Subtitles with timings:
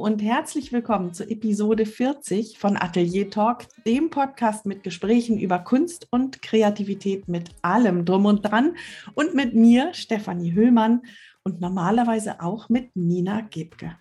[0.00, 6.08] und herzlich willkommen zur Episode 40 von Atelier Talk, dem Podcast mit Gesprächen über Kunst
[6.10, 8.76] und Kreativität mit allem drum und dran
[9.12, 11.02] und mit mir, Stefanie Höhlmann
[11.42, 13.98] und normalerweise auch mit Nina Gebke.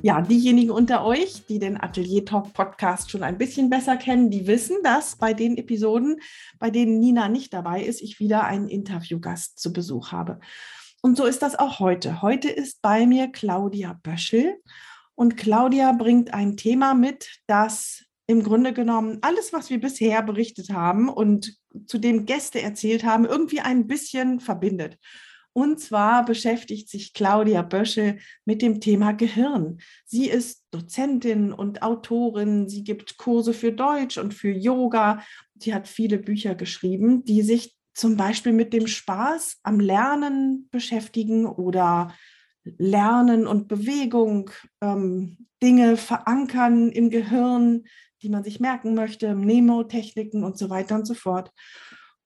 [0.00, 4.46] Ja, diejenigen unter euch, die den Atelier Talk Podcast schon ein bisschen besser kennen, die
[4.46, 6.20] wissen, dass bei den Episoden,
[6.58, 10.40] bei denen Nina nicht dabei ist, ich wieder einen Interviewgast zu Besuch habe.
[11.06, 12.20] Und so ist das auch heute.
[12.20, 14.56] Heute ist bei mir Claudia Böschel.
[15.14, 20.70] Und Claudia bringt ein Thema mit, das im Grunde genommen alles, was wir bisher berichtet
[20.70, 21.56] haben und
[21.86, 24.98] zu dem Gäste erzählt haben, irgendwie ein bisschen verbindet.
[25.52, 29.78] Und zwar beschäftigt sich Claudia Böschel mit dem Thema Gehirn.
[30.06, 32.68] Sie ist Dozentin und Autorin.
[32.68, 35.22] Sie gibt Kurse für Deutsch und für Yoga.
[35.54, 41.46] Sie hat viele Bücher geschrieben, die sich zum Beispiel mit dem Spaß am Lernen beschäftigen
[41.46, 42.14] oder
[42.62, 44.50] Lernen und Bewegung,
[44.82, 47.84] ähm, Dinge verankern im Gehirn,
[48.20, 51.52] die man sich merken möchte, Mnemotechniken und so weiter und so fort.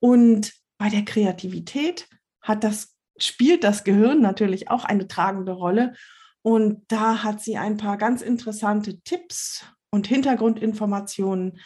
[0.00, 2.08] Und bei der Kreativität
[2.40, 5.94] hat das, spielt das Gehirn natürlich auch eine tragende Rolle.
[6.42, 11.60] Und da hat sie ein paar ganz interessante Tipps und Hintergrundinformationen,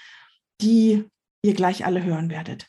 [0.60, 1.04] die
[1.42, 2.68] ihr gleich alle hören werdet.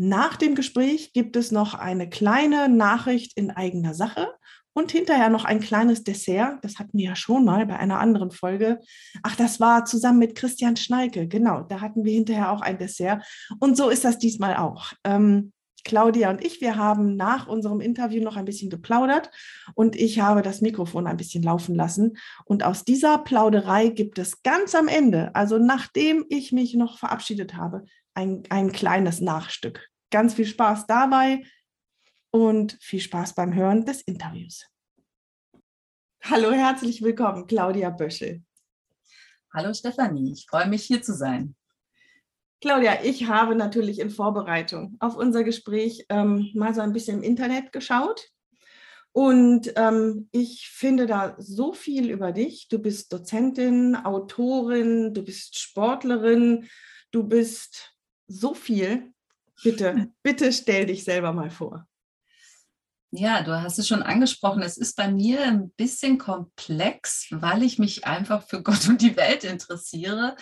[0.00, 4.28] Nach dem Gespräch gibt es noch eine kleine Nachricht in eigener Sache
[4.72, 6.64] und hinterher noch ein kleines Dessert.
[6.64, 8.78] Das hatten wir ja schon mal bei einer anderen Folge.
[9.24, 11.26] Ach, das war zusammen mit Christian Schneike.
[11.26, 13.24] Genau, da hatten wir hinterher auch ein Dessert.
[13.58, 14.92] Und so ist das diesmal auch.
[15.02, 19.30] Ähm, Claudia und ich, wir haben nach unserem Interview noch ein bisschen geplaudert
[19.74, 22.18] und ich habe das Mikrofon ein bisschen laufen lassen.
[22.44, 27.54] Und aus dieser Plauderei gibt es ganz am Ende, also nachdem ich mich noch verabschiedet
[27.54, 27.84] habe,
[28.18, 29.88] ein, ein kleines Nachstück.
[30.10, 31.44] Ganz viel Spaß dabei
[32.30, 34.66] und viel Spaß beim Hören des Interviews.
[36.24, 38.42] Hallo, herzlich willkommen, Claudia Böschel.
[39.54, 41.54] Hallo Stefanie, ich freue mich hier zu sein.
[42.60, 47.22] Claudia, ich habe natürlich in Vorbereitung auf unser Gespräch ähm, mal so ein bisschen im
[47.22, 48.30] Internet geschaut.
[49.12, 52.66] Und ähm, ich finde da so viel über dich.
[52.68, 56.68] Du bist Dozentin, Autorin, du bist Sportlerin,
[57.12, 57.97] du bist
[58.28, 59.12] so viel.
[59.62, 61.86] Bitte, bitte stell dich selber mal vor.
[63.10, 64.62] Ja, du hast es schon angesprochen.
[64.62, 69.16] Es ist bei mir ein bisschen komplex, weil ich mich einfach für Gott und die
[69.16, 70.36] Welt interessiere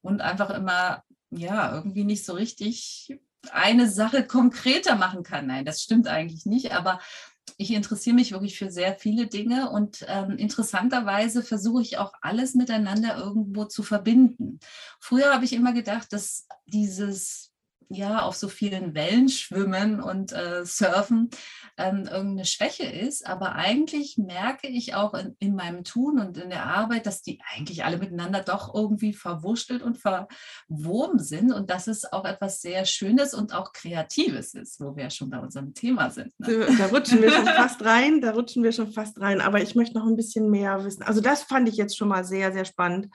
[0.00, 3.18] und einfach immer, ja, irgendwie nicht so richtig
[3.50, 5.48] eine Sache konkreter machen kann.
[5.48, 7.00] Nein, das stimmt eigentlich nicht, aber
[7.56, 12.54] ich interessiere mich wirklich für sehr viele Dinge und ähm, interessanterweise versuche ich auch alles
[12.54, 14.58] miteinander irgendwo zu verbinden.
[15.00, 17.51] Früher habe ich immer gedacht, dass dieses
[17.92, 21.30] ja auf so vielen Wellen schwimmen und äh, surfen
[21.76, 23.26] ähm, irgendeine Schwäche ist.
[23.26, 27.40] Aber eigentlich merke ich auch in, in, meinem Tun und in der Arbeit, dass die
[27.54, 32.84] eigentlich alle miteinander doch irgendwie verwurschtelt und verwoben sind und dass es auch etwas sehr
[32.84, 36.32] Schönes und auch Kreatives ist, wo wir schon bei unserem Thema sind.
[36.38, 36.66] Ne?
[36.78, 39.40] Da rutschen wir schon fast rein, da rutschen wir schon fast rein.
[39.40, 41.02] Aber ich möchte noch ein bisschen mehr wissen.
[41.02, 43.08] Also das fand ich jetzt schon mal sehr, sehr spannend.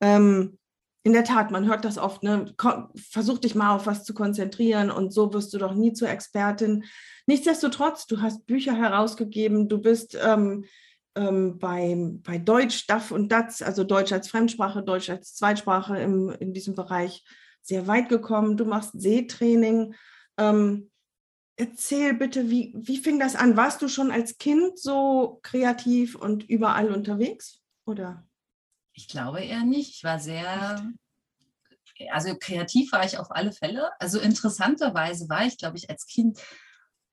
[0.00, 0.58] Ähm,
[1.04, 2.54] in der Tat, man hört das oft, ne?
[2.96, 6.84] versuch dich mal auf was zu konzentrieren und so wirst du doch nie zur Expertin.
[7.26, 10.64] Nichtsdestotrotz, du hast Bücher herausgegeben, du bist ähm,
[11.14, 16.30] ähm, bei, bei Deutsch, DAF und DATS, also Deutsch als Fremdsprache, Deutsch als Zweitsprache im,
[16.30, 17.22] in diesem Bereich
[17.60, 18.56] sehr weit gekommen.
[18.56, 19.94] Du machst Seetraining.
[20.38, 20.90] Ähm,
[21.56, 23.58] erzähl bitte, wie, wie fing das an?
[23.58, 27.60] Warst du schon als Kind so kreativ und überall unterwegs?
[27.84, 28.26] Oder?
[28.94, 29.96] Ich glaube eher nicht.
[29.96, 30.90] Ich war sehr,
[32.10, 33.90] also kreativ war ich auf alle Fälle.
[34.00, 36.40] Also interessanterweise war ich, glaube ich, als Kind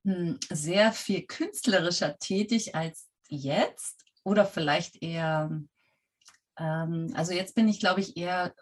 [0.06, 5.50] hm, sehr viel künstlerischer tätig als jetzt oder vielleicht eher,
[6.58, 8.54] ähm, also jetzt bin ich, glaube ich, eher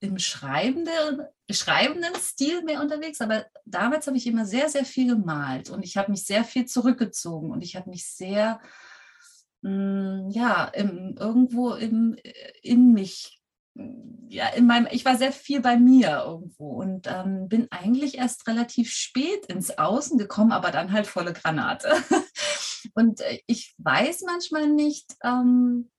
[0.00, 5.70] im schreibenden, schreibenden Stil mehr unterwegs, aber damals habe ich immer sehr, sehr viel gemalt
[5.70, 8.60] und ich habe mich sehr viel zurückgezogen und ich habe mich sehr
[9.64, 12.32] hm, ja, im, irgendwo im, äh,
[12.62, 13.40] in mich,
[14.28, 18.46] ja, in meinem, ich war sehr viel bei mir irgendwo und ähm, bin eigentlich erst
[18.46, 21.88] relativ spät ins Außen gekommen, aber dann halt volle Granate.
[22.94, 25.90] und äh, ich weiß manchmal nicht, ähm,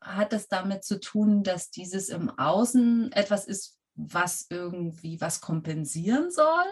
[0.00, 6.30] hat das damit zu tun, dass dieses im Außen etwas ist, was irgendwie was kompensieren
[6.30, 6.64] soll?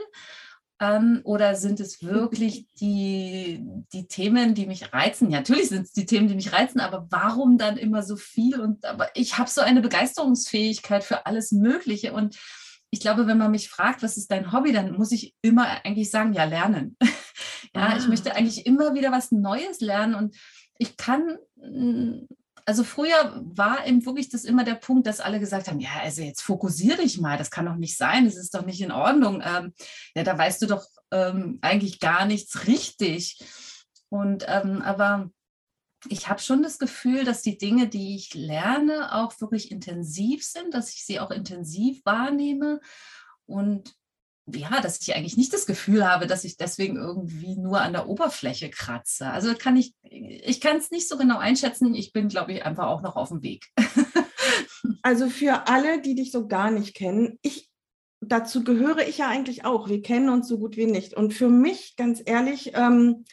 [0.83, 5.31] Ähm, oder sind es wirklich die, die Themen, die mich reizen?
[5.31, 8.61] Ja, natürlich sind es die Themen, die mich reizen, aber warum dann immer so viel?
[8.61, 12.13] Und aber ich habe so eine Begeisterungsfähigkeit für alles Mögliche.
[12.13, 12.37] Und
[12.91, 16.11] ich glaube, wenn man mich fragt, was ist dein Hobby, dann muss ich immer eigentlich
[16.11, 16.97] sagen, ja, lernen.
[17.75, 17.97] ja, ah.
[17.97, 20.37] ich möchte eigentlich immer wieder was Neues lernen und
[20.79, 22.27] ich kann, mm,
[22.67, 26.23] also früher war eben wirklich das immer der Punkt, dass alle gesagt haben, ja, also
[26.23, 29.43] jetzt fokussiere dich mal, das kann doch nicht sein, das ist doch nicht in Ordnung.
[29.45, 29.73] Ähm,
[30.15, 33.39] ja, da weißt du doch ähm, eigentlich gar nichts richtig.
[34.09, 35.31] Und ähm, aber
[36.09, 40.75] ich habe schon das Gefühl, dass die Dinge, die ich lerne, auch wirklich intensiv sind,
[40.75, 42.81] dass ich sie auch intensiv wahrnehme
[43.47, 43.95] und
[44.47, 48.09] ja, dass ich eigentlich nicht das Gefühl habe, dass ich deswegen irgendwie nur an der
[48.09, 49.31] Oberfläche kratze.
[49.31, 51.95] Also kann ich, ich kann es nicht so genau einschätzen.
[51.95, 53.69] Ich bin, glaube ich, einfach auch noch auf dem Weg.
[55.03, 57.71] also für alle, die dich so gar nicht kennen, ich,
[58.21, 59.89] dazu gehöre ich ja eigentlich auch.
[59.89, 61.15] Wir kennen uns so gut wie nicht.
[61.15, 63.25] Und für mich, ganz ehrlich, ähm,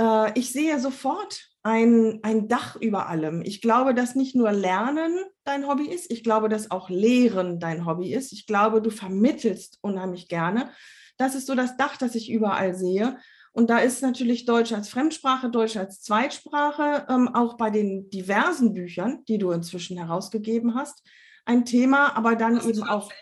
[0.00, 3.42] äh, ich sehe sofort ein, ein Dach über allem.
[3.42, 7.86] Ich glaube, dass nicht nur Lernen dein Hobby ist, ich glaube, dass auch Lehren dein
[7.86, 8.32] Hobby ist.
[8.32, 10.70] Ich glaube, du vermittelst unheimlich gerne.
[11.16, 13.18] Das ist so das Dach, das ich überall sehe.
[13.52, 18.72] Und da ist natürlich Deutsch als Fremdsprache, Deutsch als Zweitsprache, ähm, auch bei den diversen
[18.72, 21.02] Büchern, die du inzwischen herausgegeben hast,
[21.44, 22.90] ein Thema, aber dann Fast eben 40.
[22.90, 23.12] auch.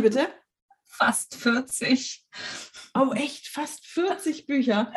[0.00, 0.28] Bitte?
[0.84, 2.26] Fast 40.
[2.94, 3.48] Oh, echt?
[3.48, 4.92] Fast 40 Bücher.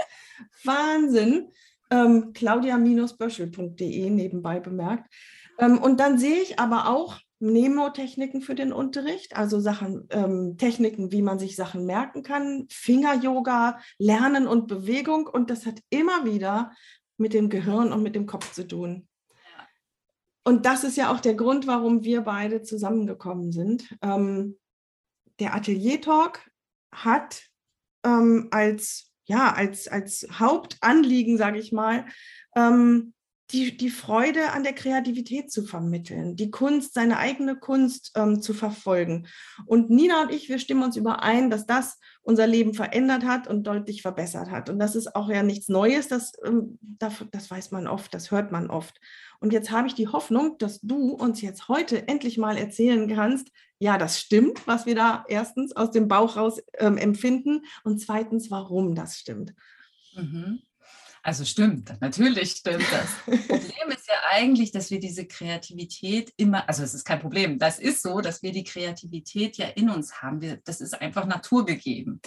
[0.66, 1.52] Wahnsinn.
[1.90, 5.14] Ähm, Claudia-böschel.de nebenbei bemerkt.
[5.60, 11.12] Ähm, und dann sehe ich aber auch Mnemotechniken für den Unterricht, also Sachen, ähm, Techniken,
[11.12, 15.28] wie man sich Sachen merken kann, Finger-Yoga, Lernen und Bewegung.
[15.28, 16.72] Und das hat immer wieder
[17.18, 19.08] mit dem Gehirn und mit dem Kopf zu tun.
[20.46, 23.96] Und das ist ja auch der Grund, warum wir beide zusammengekommen sind.
[24.02, 24.58] Ähm,
[25.40, 26.50] der Atelier Talk
[26.92, 27.44] hat
[28.06, 32.06] ähm, als ja, als, als Hauptanliegen, sage ich mal,
[32.56, 33.14] ähm,
[33.54, 38.54] die, die Freude an der Kreativität zu vermitteln, die Kunst, seine eigene Kunst ähm, zu
[38.54, 39.28] verfolgen.
[39.66, 43.68] Und Nina und ich, wir stimmen uns überein, dass das unser Leben verändert hat und
[43.68, 44.70] deutlich verbessert hat.
[44.70, 48.32] Und das ist auch ja nichts Neues, das, ähm, das, das weiß man oft, das
[48.32, 49.00] hört man oft.
[49.40, 53.50] Und jetzt habe ich die Hoffnung, dass du uns jetzt heute endlich mal erzählen kannst,
[53.78, 58.50] ja, das stimmt, was wir da erstens aus dem Bauch raus ähm, empfinden und zweitens,
[58.50, 59.54] warum das stimmt.
[60.16, 60.62] Mhm.
[61.26, 63.38] Also stimmt, natürlich stimmt das.
[63.48, 67.80] Problem ist ja eigentlich, dass wir diese Kreativität immer, also es ist kein Problem, das
[67.80, 70.42] ist so, dass wir die Kreativität ja in uns haben.
[70.42, 72.20] Wir, das ist einfach naturgegeben.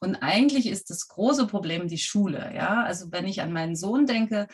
[0.00, 2.52] Und eigentlich ist das große Problem die Schule.
[2.52, 4.48] Ja, also wenn ich an meinen Sohn denke,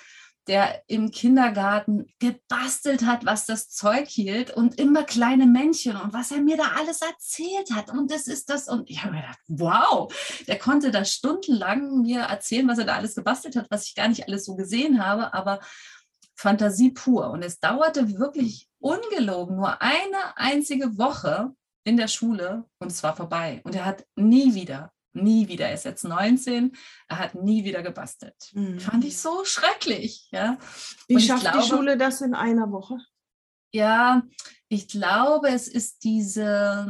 [0.47, 6.31] der im Kindergarten gebastelt hat, was das Zeug hielt und immer kleine Männchen und was
[6.31, 7.91] er mir da alles erzählt hat.
[7.91, 8.69] Und das ist das.
[8.69, 10.13] Und ich habe mir gedacht, wow,
[10.47, 14.09] der konnte da stundenlang mir erzählen, was er da alles gebastelt hat, was ich gar
[14.09, 15.61] nicht alles so gesehen habe, aber
[16.37, 17.31] Fantasie pur.
[17.31, 21.53] Und es dauerte wirklich ungelogen nur eine einzige Woche
[21.85, 23.63] in der Schule und es war vorbei.
[23.65, 25.67] Und er hat nie wieder nie wieder.
[25.67, 26.77] Er ist jetzt 19,
[27.09, 28.37] er hat nie wieder gebastelt.
[28.53, 28.79] Mhm.
[28.79, 30.29] Fand ich so schrecklich.
[30.31, 30.59] Ja.
[31.09, 32.99] Wie schafft glaube, die Schule das in einer Woche?
[33.73, 34.23] Ja,
[34.69, 36.87] ich glaube, es ist diese,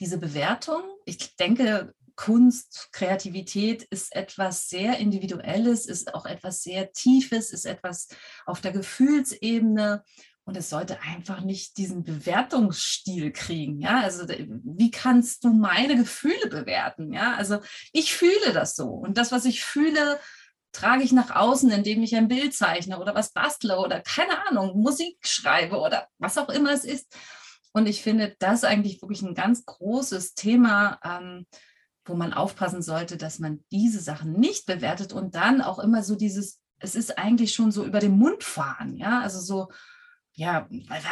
[0.00, 0.82] diese Bewertung.
[1.04, 8.08] Ich denke, Kunst, Kreativität ist etwas sehr Individuelles, ist auch etwas sehr Tiefes, ist etwas
[8.46, 10.02] auf der Gefühlsebene.
[10.46, 13.80] Und es sollte einfach nicht diesen Bewertungsstil kriegen.
[13.80, 17.12] Ja, also wie kannst du meine Gefühle bewerten?
[17.12, 17.58] Ja, also
[17.92, 18.86] ich fühle das so.
[18.86, 20.20] Und das, was ich fühle,
[20.70, 24.80] trage ich nach außen, indem ich ein Bild zeichne oder was bastle oder keine Ahnung,
[24.80, 27.12] Musik schreibe oder was auch immer es ist.
[27.72, 31.46] Und ich finde das eigentlich wirklich ein ganz großes Thema, ähm,
[32.04, 36.14] wo man aufpassen sollte, dass man diese Sachen nicht bewertet und dann auch immer so
[36.14, 39.68] dieses, es ist eigentlich schon so über den Mund fahren, ja, also so,
[40.38, 40.68] ja,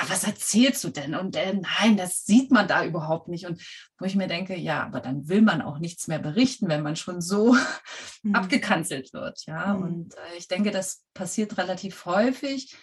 [0.08, 1.14] was erzählst du denn?
[1.14, 3.46] Und äh, nein, das sieht man da überhaupt nicht.
[3.46, 3.62] Und
[3.98, 6.94] wo ich mir denke, ja, aber dann will man auch nichts mehr berichten, wenn man
[6.94, 7.56] schon so
[8.22, 8.34] mhm.
[8.34, 9.46] abgekanzelt wird.
[9.46, 9.82] Ja, mhm.
[9.82, 12.76] und äh, ich denke, das passiert relativ häufig.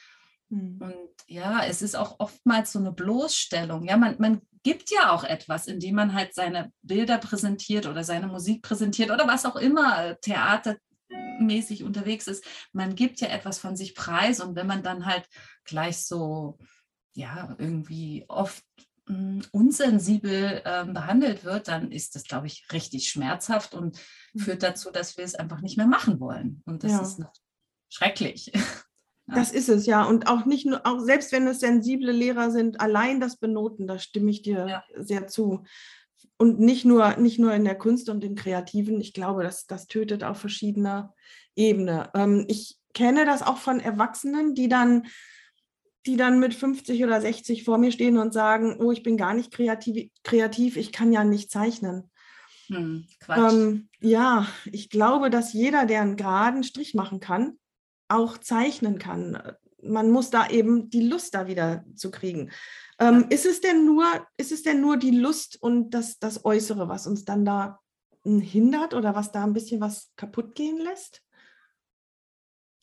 [0.49, 0.79] Mhm.
[0.81, 3.83] Und ja, es ist auch oftmals so eine Bloßstellung.
[3.83, 8.25] Ja, man, man gibt ja auch etwas, indem man halt seine Bilder präsentiert oder seine
[8.25, 10.75] Musik präsentiert oder was auch immer, Theater,
[11.39, 15.27] mäßig unterwegs ist, man gibt ja etwas von sich preis und wenn man dann halt
[15.65, 16.57] gleich so,
[17.13, 18.63] ja, irgendwie oft
[19.07, 23.99] mh, hm, unsensibel äh, behandelt wird, dann ist das, glaube ich, richtig schmerzhaft und
[24.33, 24.39] mhm.
[24.39, 26.61] führt dazu, dass wir es einfach nicht mehr machen wollen.
[26.65, 27.01] Und das ja.
[27.01, 27.21] ist
[27.89, 28.51] schrecklich.
[29.33, 30.03] Das ist es ja.
[30.03, 33.97] Und auch nicht nur, auch selbst wenn es sensible Lehrer sind, allein das Benoten, da
[33.97, 34.83] stimme ich dir ja.
[34.97, 35.63] sehr zu
[36.41, 38.99] und nicht nur, nicht nur in der Kunst und im Kreativen.
[38.99, 41.13] Ich glaube, das, das tötet auf verschiedener
[41.55, 42.09] Ebene.
[42.15, 45.05] Ähm, ich kenne das auch von Erwachsenen, die dann,
[46.07, 49.35] die dann mit 50 oder 60 vor mir stehen und sagen, oh, ich bin gar
[49.35, 52.09] nicht kreativ, kreativ ich kann ja nicht zeichnen.
[52.69, 57.59] Hm, ähm, ja, ich glaube, dass jeder, der einen geraden Strich machen kann,
[58.07, 59.39] auch zeichnen kann.
[59.83, 62.51] Man muss da eben die Lust da wieder zu kriegen.
[62.99, 64.05] Ähm, ist es denn nur,
[64.37, 67.79] ist es denn nur die Lust und das, das Äußere, was uns dann da
[68.23, 71.23] hm, hindert oder was da ein bisschen was kaputt gehen lässt?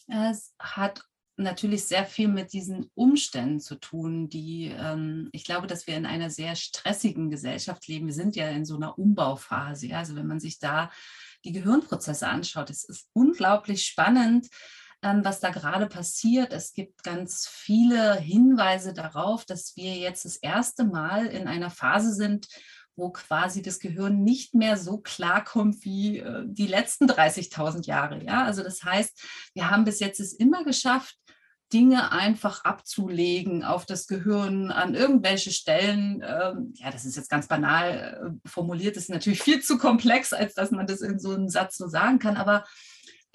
[0.08, 1.04] Es hat
[1.38, 6.06] natürlich sehr viel mit diesen Umständen zu tun, die ähm, ich glaube, dass wir in
[6.06, 8.06] einer sehr stressigen Gesellschaft leben.
[8.06, 9.86] Wir sind ja in so einer Umbauphase.
[9.86, 9.98] Ja?
[9.98, 10.90] Also wenn man sich da
[11.44, 14.48] die Gehirnprozesse anschaut, es ist unglaublich spannend,
[15.02, 16.52] was da gerade passiert.
[16.52, 22.12] Es gibt ganz viele Hinweise darauf, dass wir jetzt das erste Mal in einer Phase
[22.12, 22.48] sind,
[22.96, 28.24] wo quasi das Gehirn nicht mehr so klarkommt wie äh, die letzten 30.000 Jahre.
[28.24, 29.22] Ja, also das heißt,
[29.54, 31.16] wir haben bis jetzt es immer geschafft,
[31.72, 36.24] Dinge einfach abzulegen auf das Gehirn an irgendwelche Stellen.
[36.26, 40.32] Ähm, ja, das ist jetzt ganz banal äh, formuliert, das ist natürlich viel zu komplex,
[40.32, 42.36] als dass man das in so einem Satz so sagen kann.
[42.36, 42.64] Aber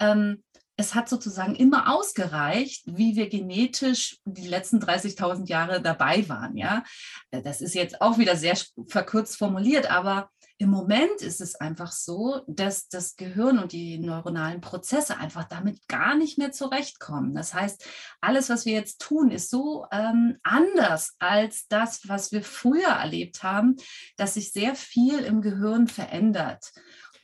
[0.00, 0.42] ähm,
[0.76, 6.56] es hat sozusagen immer ausgereicht, wie wir genetisch die letzten 30.000 Jahre dabei waren.
[6.56, 6.82] Ja,
[7.30, 8.56] äh, das ist jetzt auch wieder sehr
[8.88, 14.60] verkürzt formuliert, aber im Moment ist es einfach so, dass das Gehirn und die neuronalen
[14.60, 17.34] Prozesse einfach damit gar nicht mehr zurechtkommen.
[17.34, 17.84] Das heißt,
[18.20, 23.42] alles, was wir jetzt tun, ist so ähm, anders als das, was wir früher erlebt
[23.42, 23.76] haben,
[24.16, 26.72] dass sich sehr viel im Gehirn verändert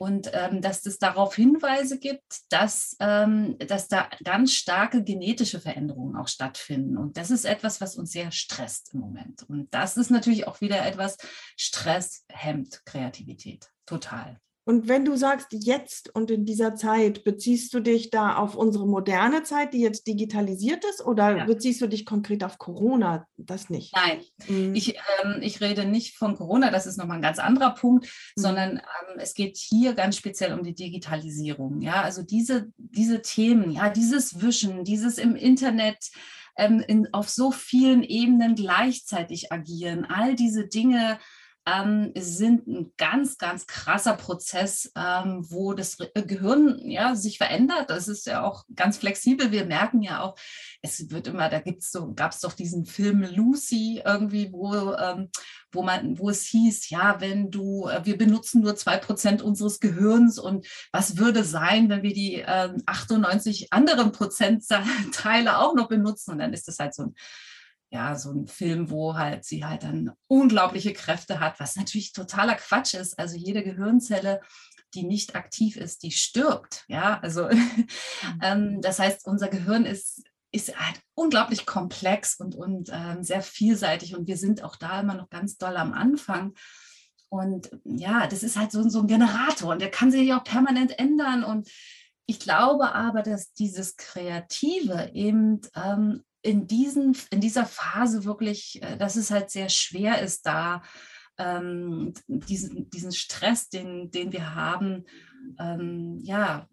[0.01, 6.15] und ähm, dass es darauf Hinweise gibt, dass, ähm, dass da ganz starke genetische Veränderungen
[6.15, 6.97] auch stattfinden.
[6.97, 9.43] Und das ist etwas, was uns sehr stresst im Moment.
[9.47, 11.17] Und das ist natürlich auch wieder etwas,
[11.55, 14.39] Stress hemmt Kreativität total.
[14.63, 18.87] Und wenn du sagst jetzt und in dieser Zeit, beziehst du dich da auf unsere
[18.87, 21.45] moderne Zeit, die jetzt digitalisiert ist, oder ja.
[21.45, 23.25] beziehst du dich konkret auf Corona?
[23.37, 23.95] Das nicht.
[23.95, 24.75] Nein, mhm.
[24.75, 28.41] ich, ähm, ich rede nicht von Corona, das ist nochmal ein ganz anderer Punkt, mhm.
[28.41, 31.81] sondern ähm, es geht hier ganz speziell um die Digitalisierung.
[31.81, 36.11] Ja, also diese, diese Themen, ja, dieses Wischen, dieses im Internet
[36.55, 41.17] ähm, in, auf so vielen Ebenen gleichzeitig agieren, all diese Dinge
[41.67, 47.89] ähm, sind ein ganz, ganz krasser Prozess, ähm, wo das äh, Gehirn ja, sich verändert.
[47.89, 49.51] Das ist ja auch ganz flexibel.
[49.51, 50.35] Wir merken ja auch,
[50.81, 55.29] es wird immer, da gibt's so, gab es doch diesen Film Lucy irgendwie, wo, ähm,
[55.71, 59.79] wo man, wo es hieß, ja, wenn du, äh, wir benutzen nur zwei Prozent unseres
[59.79, 66.31] Gehirns und was würde sein, wenn wir die äh, 98 anderen Prozentteile auch noch benutzen?
[66.31, 67.15] Und dann ist das halt so ein
[67.91, 72.55] ja, so ein Film, wo halt sie halt dann unglaubliche Kräfte hat, was natürlich totaler
[72.55, 73.19] Quatsch ist.
[73.19, 74.39] Also jede Gehirnzelle,
[74.93, 76.85] die nicht aktiv ist, die stirbt.
[76.87, 77.87] Ja, also mhm.
[78.41, 84.15] ähm, das heißt, unser Gehirn ist, ist halt unglaublich komplex und, und ähm, sehr vielseitig
[84.15, 86.53] und wir sind auch da immer noch ganz doll am Anfang.
[87.27, 90.97] Und ja, das ist halt so, so ein Generator und der kann sich auch permanent
[90.97, 91.43] ändern.
[91.43, 91.69] Und
[92.25, 98.97] ich glaube aber, dass dieses Kreative eben ähm, in, diesen, in dieser Phase wirklich, äh,
[98.97, 100.81] dass es halt sehr schwer ist, da
[101.37, 105.05] ähm, diesen, diesen Stress, den, den wir haben,
[105.59, 106.67] ähm, ja,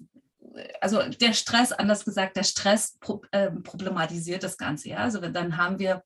[0.81, 4.91] also der Stress, anders gesagt, der Stress pro, äh, problematisiert das Ganze.
[4.91, 4.99] Ja?
[4.99, 6.03] Also dann haben wir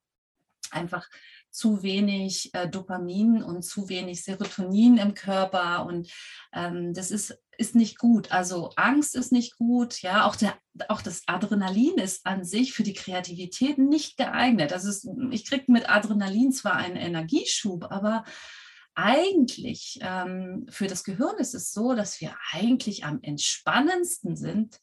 [0.71, 1.09] einfach
[1.53, 6.11] zu wenig äh, Dopamin und zu wenig Serotonin im Körper und
[6.53, 8.33] ähm, das ist, ist nicht gut.
[8.33, 10.55] Also Angst ist nicht gut, ja, auch, der,
[10.89, 14.71] auch das Adrenalin ist an sich für die Kreativität nicht geeignet.
[14.71, 18.25] Das ist, ich kriege mit Adrenalin zwar einen Energieschub, aber
[18.95, 24.81] eigentlich ähm, für das Gehirn ist es so, dass wir eigentlich am entspannendsten sind,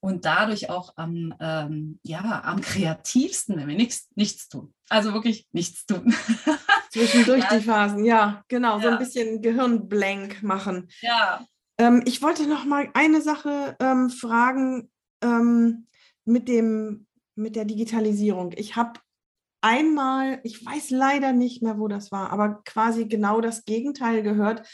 [0.00, 4.72] und dadurch auch am, ähm, ja, am kreativsten, wenn wir nichts, nichts tun.
[4.88, 6.14] Also wirklich nichts tun.
[6.90, 7.56] Zwischendurch ja.
[7.56, 8.82] die Phasen, ja, genau, ja.
[8.82, 10.88] so ein bisschen Gehirnblank machen.
[11.00, 11.44] Ja.
[11.78, 14.90] Ähm, ich wollte noch mal eine Sache ähm, fragen
[15.22, 15.86] ähm,
[16.24, 18.52] mit, dem, mit der Digitalisierung.
[18.56, 19.00] Ich habe
[19.60, 24.66] einmal, ich weiß leider nicht mehr, wo das war, aber quasi genau das Gegenteil gehört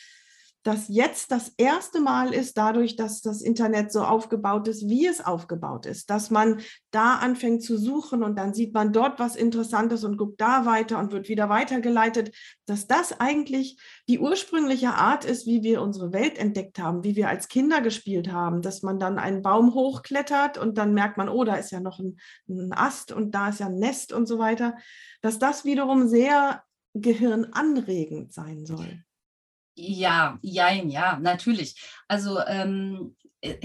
[0.65, 5.25] dass jetzt das erste Mal ist, dadurch, dass das Internet so aufgebaut ist, wie es
[5.25, 10.05] aufgebaut ist, dass man da anfängt zu suchen und dann sieht man dort was Interessantes
[10.05, 13.79] und guckt da weiter und wird wieder weitergeleitet, dass das eigentlich
[14.09, 18.33] die ursprüngliche Art ist, wie wir unsere Welt entdeckt haben, wie wir als Kinder gespielt
[18.33, 21.81] haben, dass man dann einen Baum hochklettert und dann merkt man, oh, da ist ja
[21.81, 22.19] noch ein,
[22.49, 24.77] ein Ast und da ist ja ein Nest und so weiter,
[25.21, 26.63] dass das wiederum sehr
[26.95, 29.04] gehirnanregend sein soll.
[29.75, 31.77] Ja, jein, ja, natürlich.
[32.07, 33.57] Also ähm, äh,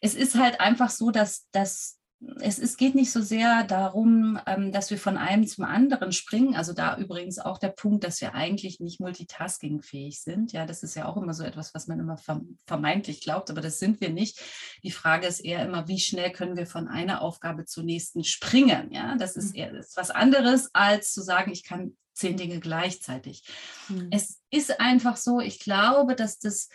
[0.00, 1.98] es ist halt einfach so, dass, dass
[2.40, 6.54] es, es geht nicht so sehr darum, ähm, dass wir von einem zum anderen springen.
[6.54, 10.52] Also da übrigens auch der Punkt, dass wir eigentlich nicht multitaskingfähig sind.
[10.52, 12.18] Ja, das ist ja auch immer so etwas, was man immer
[12.66, 14.40] vermeintlich glaubt, aber das sind wir nicht.
[14.82, 18.92] Die Frage ist eher immer, wie schnell können wir von einer Aufgabe zur nächsten springen?
[18.92, 19.60] Ja, das ist mhm.
[19.60, 23.44] eher das ist was anderes, als zu sagen, ich kann zehn Dinge gleichzeitig.
[23.88, 24.08] Mhm.
[24.10, 26.68] Es ist einfach so, ich glaube, dass das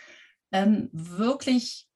[0.52, 1.88] ähm, wirklich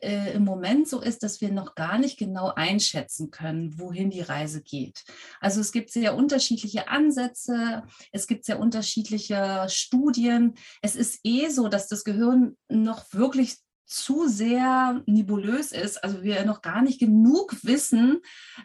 [0.00, 4.20] äh, im Moment so ist, dass wir noch gar nicht genau einschätzen können, wohin die
[4.20, 5.04] Reise geht.
[5.40, 10.54] Also es gibt sehr unterschiedliche Ansätze, es gibt sehr unterschiedliche Studien.
[10.80, 13.56] Es ist eh so, dass das Gehirn noch wirklich
[13.92, 18.20] zu sehr nebulös ist, also wir noch gar nicht genug wissen.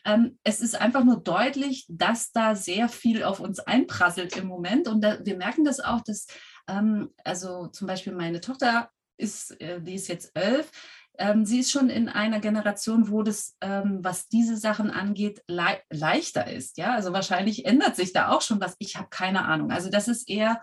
[0.06, 4.88] Ähm, es ist einfach nur deutlich, dass da sehr viel auf uns einprasselt im Moment.
[4.88, 6.28] Und da, wir merken das auch, dass
[6.68, 10.72] ähm, also zum Beispiel meine Tochter ist, äh, die ist jetzt elf.
[11.20, 15.80] Ähm, sie ist schon in einer Generation, wo das, ähm, was diese Sachen angeht, le
[15.90, 16.78] leichter ist.
[16.78, 18.76] Ja, also wahrscheinlich ändert sich da auch schon was.
[18.80, 19.72] Ich habe keine Ahnung.
[19.72, 20.62] Also das ist eher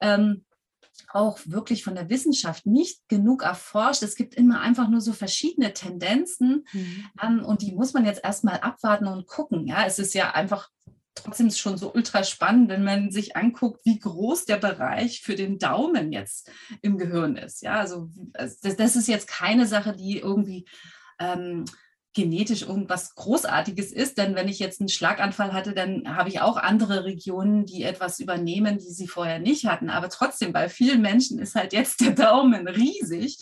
[0.00, 0.44] ähm,
[1.08, 4.02] auch wirklich von der Wissenschaft nicht genug erforscht.
[4.02, 7.06] Es gibt immer einfach nur so verschiedene Tendenzen mhm.
[7.22, 9.66] ähm, und die muss man jetzt erstmal abwarten und gucken.
[9.66, 10.68] Ja, es ist ja einfach
[11.14, 15.58] trotzdem schon so ultra spannend, wenn man sich anguckt, wie groß der Bereich für den
[15.58, 17.62] Daumen jetzt im Gehirn ist.
[17.62, 20.64] Ja, also das, das ist jetzt keine Sache, die irgendwie
[21.18, 21.64] ähm,
[22.14, 24.18] genetisch irgendwas Großartiges ist.
[24.18, 28.20] Denn wenn ich jetzt einen Schlaganfall hatte, dann habe ich auch andere Regionen, die etwas
[28.20, 29.90] übernehmen, die sie vorher nicht hatten.
[29.90, 33.38] Aber trotzdem, bei vielen Menschen ist halt jetzt der Daumen riesig.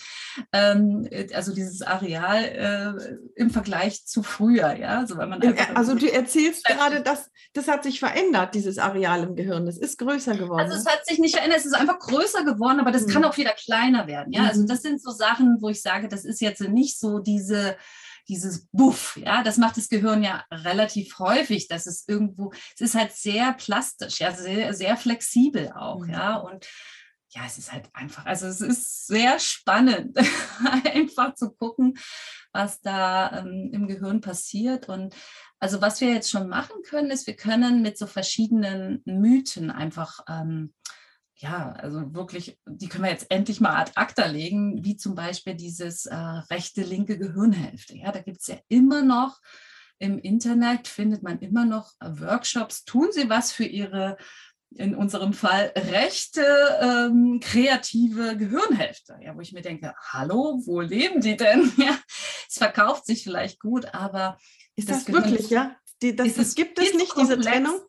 [0.52, 4.76] Ähm, also dieses Areal äh, im Vergleich zu früher.
[4.76, 4.98] Ja?
[5.00, 5.42] Also, weil man
[5.74, 9.66] also du erzählst gerade, dass das hat sich verändert, dieses Areal im Gehirn.
[9.66, 10.60] Das ist größer geworden.
[10.60, 13.10] Also es hat sich nicht verändert, es ist einfach größer geworden, aber das mhm.
[13.10, 14.32] kann auch wieder kleiner werden.
[14.32, 14.44] Ja?
[14.44, 14.66] Also mhm.
[14.68, 17.76] das sind so Sachen, wo ich sage, das ist jetzt nicht so diese
[18.30, 22.94] dieses Buff, ja, das macht das Gehirn ja relativ häufig, dass es irgendwo, es ist
[22.94, 26.12] halt sehr plastisch, ja, sehr, sehr flexibel auch, mhm.
[26.12, 26.66] ja, und
[27.32, 30.16] ja, es ist halt einfach, also es ist sehr spannend,
[30.84, 31.99] einfach zu gucken,
[32.52, 34.88] was da ähm, im Gehirn passiert.
[34.88, 35.14] Und
[35.60, 40.21] also was wir jetzt schon machen können, ist, wir können mit so verschiedenen Mythen einfach
[40.28, 40.75] ähm,
[41.40, 45.54] ja, also wirklich, die können wir jetzt endlich mal ad acta legen, wie zum Beispiel
[45.54, 47.96] dieses äh, rechte, linke Gehirnhälfte.
[47.96, 49.40] Ja, da gibt es ja immer noch
[49.98, 52.84] im Internet, findet man immer noch Workshops.
[52.84, 54.18] Tun Sie was für Ihre,
[54.70, 56.44] in unserem Fall, rechte,
[56.80, 59.18] ähm, kreative Gehirnhälfte.
[59.22, 61.72] Ja, wo ich mir denke, hallo, wo leben die denn?
[61.78, 61.98] Ja,
[62.48, 64.36] es verkauft sich vielleicht gut, aber.
[64.76, 65.74] Ist das, das wirklich, ja?
[66.02, 67.80] Die, das, das gibt es nicht, diese Trennung?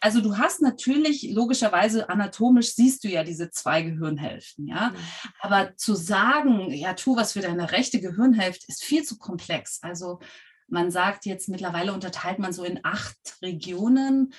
[0.00, 4.90] Also du hast natürlich logischerweise anatomisch siehst du ja diese zwei Gehirnhälften, ja.
[4.90, 4.96] Mhm.
[5.40, 9.78] Aber zu sagen, ja, tu was für deine rechte Gehirnhälfte ist viel zu komplex.
[9.82, 10.20] Also
[10.68, 14.32] man sagt jetzt mittlerweile unterteilt man so in acht Regionen.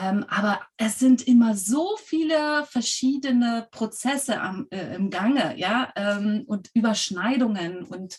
[0.00, 6.44] Ähm, aber es sind immer so viele verschiedene Prozesse am, äh, im Gange, ja, ähm,
[6.46, 8.18] und Überschneidungen und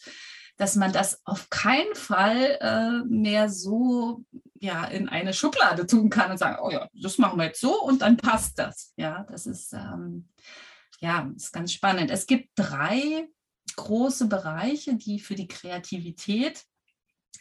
[0.57, 4.23] dass man das auf keinen Fall äh, mehr so
[4.59, 7.81] ja, in eine Schublade tun kann und sagen, oh ja, das machen wir jetzt so
[7.81, 8.93] und dann passt das.
[8.95, 10.29] Ja, das ist, ähm,
[10.99, 12.11] ja, ist ganz spannend.
[12.11, 13.27] Es gibt drei
[13.75, 16.63] große Bereiche, die für die Kreativität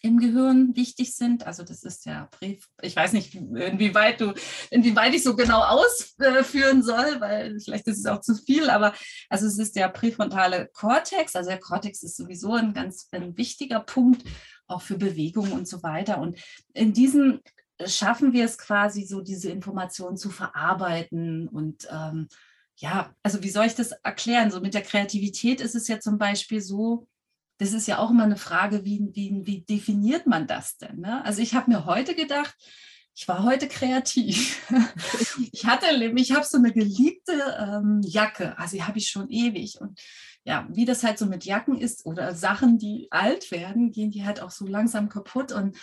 [0.00, 1.46] im Gehirn wichtig sind.
[1.46, 4.32] Also das ist ja, ich weiß nicht, inwieweit du,
[4.70, 8.94] inwieweit ich so genau ausführen soll, weil vielleicht ist es auch zu viel, aber
[9.28, 11.36] also es ist der präfrontale Kortex.
[11.36, 14.24] Also der Kortex ist sowieso ein ganz ein wichtiger Punkt,
[14.66, 16.18] auch für Bewegung und so weiter.
[16.18, 16.38] Und
[16.72, 17.40] in diesem
[17.86, 22.28] schaffen wir es quasi so, diese Informationen zu verarbeiten und ähm,
[22.76, 24.50] ja, also wie soll ich das erklären?
[24.50, 27.06] So mit der Kreativität ist es ja zum Beispiel so,
[27.62, 30.98] das ist ja auch immer eine Frage, wie, wie, wie definiert man das denn?
[30.98, 31.24] Ne?
[31.24, 32.56] Also ich habe mir heute gedacht,
[33.14, 34.60] ich war heute kreativ.
[35.52, 39.80] ich hatte, ich habe so eine geliebte ähm, Jacke, also die habe ich schon ewig.
[39.80, 40.00] Und
[40.44, 44.24] ja, wie das halt so mit Jacken ist oder Sachen, die alt werden, gehen die
[44.24, 45.52] halt auch so langsam kaputt.
[45.52, 45.76] Und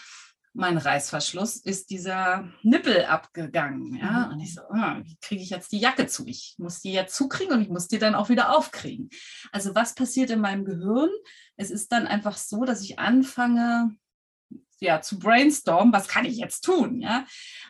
[0.53, 3.95] mein Reißverschluss ist dieser Nippel abgegangen.
[3.95, 4.27] Ja?
[4.27, 4.33] Mhm.
[4.33, 6.25] Und ich so, ah, wie kriege ich jetzt die Jacke zu?
[6.25, 9.09] Ich muss die jetzt zukriegen und ich muss die dann auch wieder aufkriegen.
[9.51, 11.09] Also was passiert in meinem Gehirn?
[11.55, 13.95] Es ist dann einfach so, dass ich anfange,
[14.81, 17.25] ja, zu brainstormen, was kann ich jetzt tun, ja.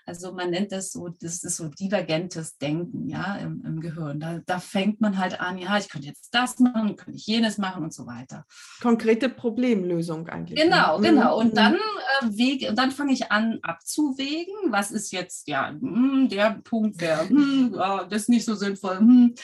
[0.06, 4.20] Also man nennt das so, das ist so divergentes Denken, ja, im, im Gehirn.
[4.20, 7.58] Da, da, fängt man halt an, ja, ich könnte jetzt das machen, könnte ich jenes
[7.58, 8.46] machen und so weiter.
[8.82, 10.58] Konkrete Problemlösung eigentlich.
[10.58, 10.66] Ne?
[10.66, 11.10] Genau, ne?
[11.10, 11.40] genau.
[11.40, 11.56] Und mhm.
[11.56, 17.02] dann, äh, wege, dann fange ich an abzuwägen, was ist jetzt, ja, hm, der Punkt,
[17.02, 19.36] der, hm, ja, das ist nicht so sinnvoll, hm.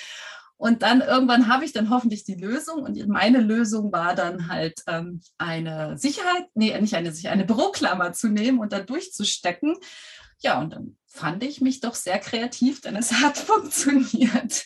[0.58, 2.84] Und dann irgendwann habe ich dann hoffentlich die Lösung.
[2.84, 8.14] Und meine Lösung war dann halt ähm, eine Sicherheit, nee, nicht eine Sicherheit, eine Büroklammer
[8.14, 9.76] zu nehmen und da durchzustecken.
[10.40, 14.66] Ja, und dann fand ich mich doch sehr kreativ, denn es hat funktioniert.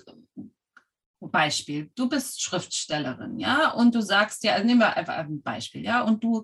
[1.32, 5.84] Beispiel, du bist Schriftstellerin, ja, und du sagst ja, also nehmen wir einfach ein Beispiel,
[5.84, 6.44] ja, und du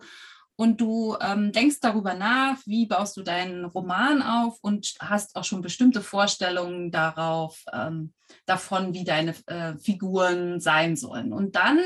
[0.58, 5.44] und du ähm, denkst darüber nach, wie baust du deinen Roman auf und hast auch
[5.44, 8.14] schon bestimmte Vorstellungen darauf, ähm,
[8.46, 11.34] davon, wie deine äh, Figuren sein sollen.
[11.34, 11.80] Und dann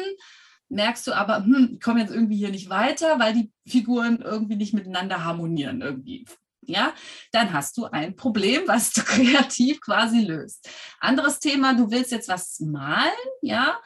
[0.67, 4.57] merkst du aber, hm, ich komme jetzt irgendwie hier nicht weiter, weil die Figuren irgendwie
[4.57, 6.25] nicht miteinander harmonieren irgendwie
[6.67, 6.93] ja,
[7.31, 10.69] dann hast du ein Problem, was du kreativ quasi löst.
[10.99, 13.79] Anderes Thema, du willst jetzt was malen, ja.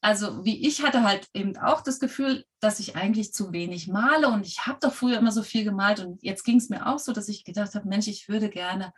[0.00, 4.28] Also wie ich hatte halt eben auch das Gefühl, dass ich eigentlich zu wenig male
[4.28, 6.98] und ich habe doch früher immer so viel gemalt und jetzt ging es mir auch
[6.98, 8.92] so, dass ich gedacht habe, Mensch, ich würde gerne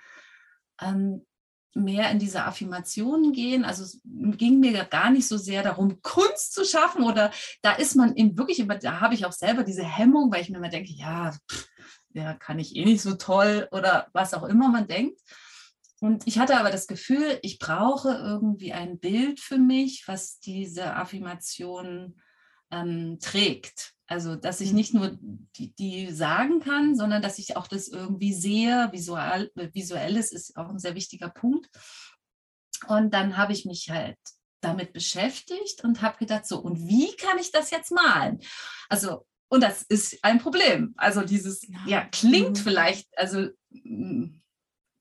[0.80, 1.26] ähm,
[1.74, 3.64] mehr in diese Affirmationen gehen.
[3.64, 7.30] Also es ging mir gar nicht so sehr darum, Kunst zu schaffen oder
[7.62, 10.50] da ist man eben wirklich immer, da habe ich auch selber diese Hemmung, weil ich
[10.50, 11.68] mir immer denke, ja, pff,
[12.14, 15.20] ja, kann ich eh nicht so toll oder was auch immer man denkt.
[16.00, 20.94] Und ich hatte aber das Gefühl, ich brauche irgendwie ein Bild für mich, was diese
[20.94, 22.20] Affirmation
[22.70, 23.94] ähm, trägt.
[24.08, 28.32] Also, dass ich nicht nur die, die, sagen kann, sondern dass ich auch das irgendwie
[28.32, 28.88] sehe.
[28.90, 31.68] Visual, visuelles ist auch ein sehr wichtiger Punkt.
[32.86, 34.16] Und dann habe ich mich halt
[34.62, 38.40] damit beschäftigt und habe gedacht, so, und wie kann ich das jetzt malen?
[38.88, 40.94] Also, und das ist ein Problem.
[40.96, 42.62] Also dieses, ja, ja klingt mhm.
[42.62, 44.40] vielleicht, also mm,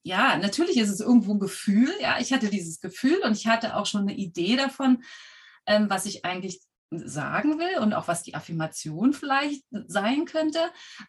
[0.03, 1.93] ja, natürlich ist es irgendwo ein Gefühl.
[1.99, 5.03] Ja, ich hatte dieses Gefühl und ich hatte auch schon eine Idee davon,
[5.65, 10.59] ähm, was ich eigentlich sagen will und auch was die Affirmation vielleicht sein könnte.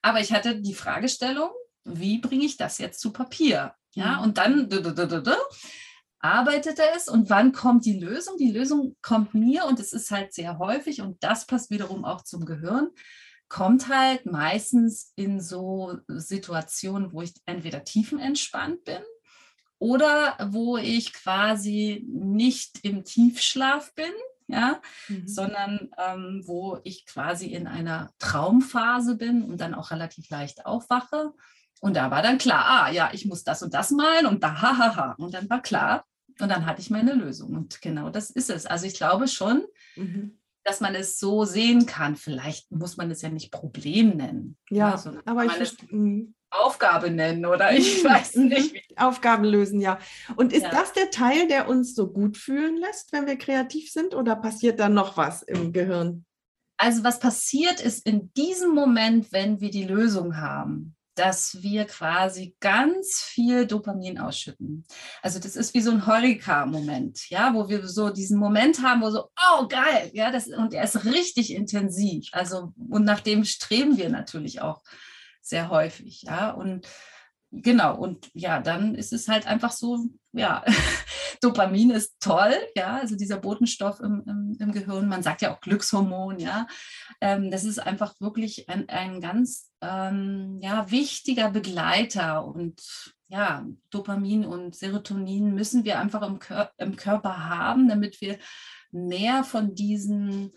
[0.02, 1.50] Aber ich hatte die Fragestellung,
[1.84, 3.74] wie bringe ich das jetzt zu Papier?
[3.94, 4.22] Ja, mhm.
[4.24, 4.68] und dann
[6.20, 8.36] arbeitete es und wann kommt die Lösung?
[8.38, 12.22] Die Lösung kommt mir und es ist halt sehr häufig und das passt wiederum auch
[12.22, 12.90] zum Gehirn
[13.48, 19.00] kommt halt meistens in so Situationen, wo ich entweder tiefenentspannt bin
[19.78, 24.12] oder wo ich quasi nicht im Tiefschlaf bin,
[24.48, 25.28] ja, mhm.
[25.28, 31.32] sondern ähm, wo ich quasi in einer Traumphase bin und dann auch relativ leicht aufwache.
[31.80, 34.60] Und da war dann klar, ah ja, ich muss das und das malen und da,
[34.60, 34.96] hahaha.
[34.96, 35.14] Ha, ha.
[35.18, 36.04] Und dann war klar,
[36.40, 37.54] und dann hatte ich meine Lösung.
[37.54, 38.66] Und genau das ist es.
[38.66, 39.64] Also ich glaube schon,
[39.96, 42.14] mhm dass man es so sehen kann.
[42.14, 44.58] Vielleicht muss man es ja nicht Problem nennen.
[44.68, 46.34] Ja, ja aber ich es mhm.
[46.50, 48.08] Aufgabe nennen oder ich mhm.
[48.08, 48.74] weiß nicht.
[48.74, 48.82] Wie.
[48.96, 49.98] Aufgaben lösen, ja.
[50.36, 50.70] Und ist ja.
[50.70, 54.80] das der Teil, der uns so gut fühlen lässt, wenn wir kreativ sind oder passiert
[54.80, 56.24] da noch was im Gehirn?
[56.78, 62.54] Also was passiert ist in diesem Moment, wenn wir die Lösung haben, dass wir quasi
[62.60, 64.84] ganz viel Dopamin ausschütten.
[65.20, 69.10] Also das ist wie so ein Heureka-Moment, ja, wo wir so diesen Moment haben, wo
[69.10, 72.28] so, oh geil, ja, das, und er ist richtig intensiv.
[72.30, 74.82] Also, und nach dem streben wir natürlich auch
[75.48, 76.50] sehr häufig, ja.
[76.50, 76.88] Und
[77.50, 80.64] genau, und ja, dann ist es halt einfach so, ja,
[81.40, 85.60] Dopamin ist toll, ja, also dieser Botenstoff im, im, im Gehirn, man sagt ja auch
[85.60, 86.66] Glückshormon, ja.
[87.20, 92.82] Ähm, das ist einfach wirklich ein, ein ganz ähm, ja, wichtiger Begleiter und
[93.28, 98.38] ja, Dopamin und Serotonin müssen wir einfach im, Kör im Körper haben, damit wir
[98.90, 100.52] mehr von diesen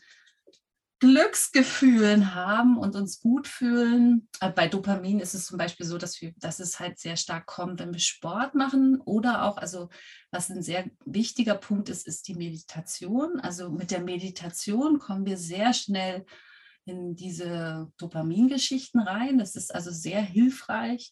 [1.01, 4.29] Glücksgefühlen haben und uns gut fühlen.
[4.39, 7.47] Äh, bei Dopamin ist es zum Beispiel so, dass, wir, dass es halt sehr stark
[7.47, 9.89] kommt, wenn wir Sport machen oder auch, also
[10.29, 13.39] was ein sehr wichtiger Punkt ist, ist die Meditation.
[13.39, 16.23] Also mit der Meditation kommen wir sehr schnell
[16.85, 19.39] in diese Dopamingeschichten rein.
[19.39, 21.11] Das ist also sehr hilfreich.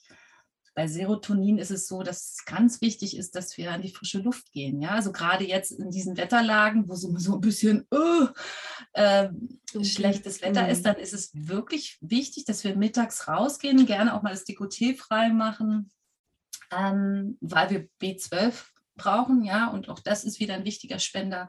[0.75, 4.19] Bei Serotonin ist es so, dass es ganz wichtig ist, dass wir an die frische
[4.19, 4.82] Luft gehen.
[4.82, 8.27] Ja, also gerade jetzt in diesen Wetterlagen, wo so, so ein bisschen uh,
[8.93, 9.29] äh,
[9.84, 10.84] schlechtes Wetter ist, mhm.
[10.84, 15.29] dann ist es wirklich wichtig, dass wir mittags rausgehen, gerne auch mal das Dekolleté frei
[15.29, 15.91] machen,
[16.71, 18.53] ähm, weil wir B12
[18.95, 19.43] brauchen.
[19.43, 21.47] Ja, und auch das ist wieder ein wichtiger Spender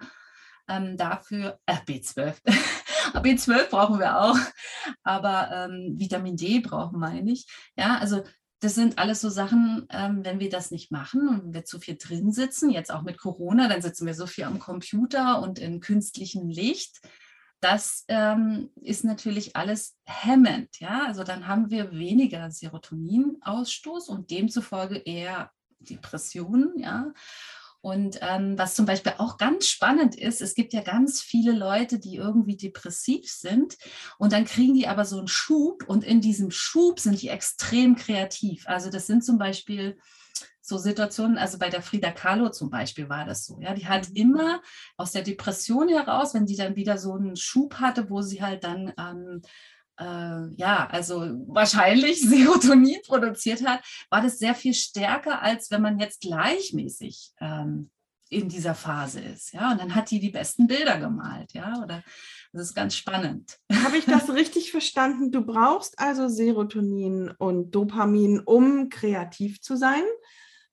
[0.69, 1.59] ähm, dafür.
[1.67, 2.37] Äh, B12.
[3.15, 4.39] B12 brauchen wir auch,
[5.03, 7.47] aber ähm, Vitamin D brauchen meine ich.
[7.77, 8.23] Ja, also
[8.61, 11.81] das sind alles so Sachen, ähm, wenn wir das nicht machen und wenn wir zu
[11.81, 15.59] viel drin sitzen, jetzt auch mit Corona, dann sitzen wir so viel am Computer und
[15.59, 17.01] in künstlichem Licht.
[17.61, 21.05] Das ähm, ist natürlich alles hemmend, ja.
[21.07, 27.13] Also dann haben wir weniger Serotoninausstoß und demzufolge eher Depressionen, ja.
[27.83, 31.99] Und ähm, was zum Beispiel auch ganz spannend ist, es gibt ja ganz viele Leute,
[31.99, 33.77] die irgendwie depressiv sind
[34.19, 37.97] und dann kriegen die aber so einen Schub und in diesem Schub sind die extrem
[37.97, 38.67] kreativ.
[38.67, 39.97] Also das sind zum Beispiel
[40.61, 43.59] so Situationen, also bei der Frida Kahlo zum Beispiel war das so.
[43.61, 44.17] Ja, die hat mhm.
[44.17, 44.63] immer
[44.97, 48.63] aus der Depression heraus, wenn die dann wieder so einen Schub hatte, wo sie halt
[48.65, 49.43] dann ähm,
[50.01, 55.99] äh, ja, also wahrscheinlich Serotonin produziert hat, war das sehr viel stärker, als wenn man
[55.99, 57.91] jetzt gleichmäßig ähm,
[58.31, 59.53] in dieser Phase ist.
[59.53, 61.53] Ja, und dann hat die die besten Bilder gemalt.
[61.53, 62.03] Ja, oder
[62.53, 63.59] das ist ganz spannend.
[63.73, 65.33] Habe ich das richtig verstanden?
[65.33, 70.03] Du brauchst also Serotonin und Dopamin, um kreativ zu sein.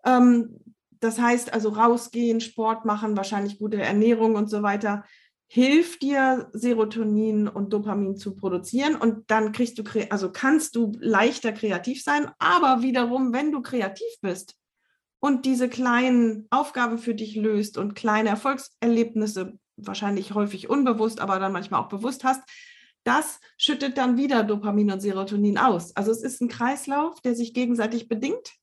[0.06, 0.60] Ähm,
[1.00, 5.04] das heißt also rausgehen, Sport machen, wahrscheinlich gute Ernährung und so weiter
[5.48, 11.54] hilft dir, Serotonin und Dopamin zu produzieren und dann kriegst du, also kannst du leichter
[11.54, 14.56] kreativ sein, aber wiederum, wenn du kreativ bist
[15.20, 21.54] und diese kleinen Aufgaben für dich löst und kleine Erfolgserlebnisse, wahrscheinlich häufig unbewusst, aber dann
[21.54, 22.42] manchmal auch bewusst hast,
[23.06, 25.96] das schüttet dann wieder Dopamin und Serotonin aus.
[25.96, 28.58] Also es ist ein Kreislauf, der sich gegenseitig bedingt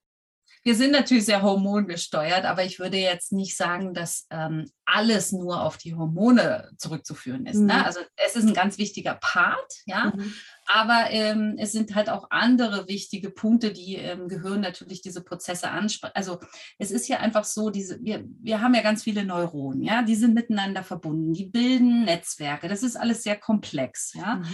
[0.64, 5.62] wir sind natürlich sehr hormongesteuert, aber ich würde jetzt nicht sagen, dass ähm, alles nur
[5.62, 7.56] auf die Hormone zurückzuführen ist.
[7.56, 7.62] Ne?
[7.62, 7.66] Mhm.
[7.66, 7.84] Ne?
[7.86, 10.12] Also es ist ein ganz wichtiger Part, ja.
[10.14, 10.34] Mhm.
[10.66, 15.70] Aber ähm, es sind halt auch andere wichtige Punkte, die im Gehirn natürlich diese Prozesse
[15.70, 16.14] ansprechen.
[16.14, 16.40] Also
[16.78, 20.14] es ist ja einfach so, diese, wir, wir haben ja ganz viele Neuronen, ja, die
[20.14, 22.68] sind miteinander verbunden, die bilden Netzwerke.
[22.68, 24.36] Das ist alles sehr komplex, ja.
[24.36, 24.44] Mhm.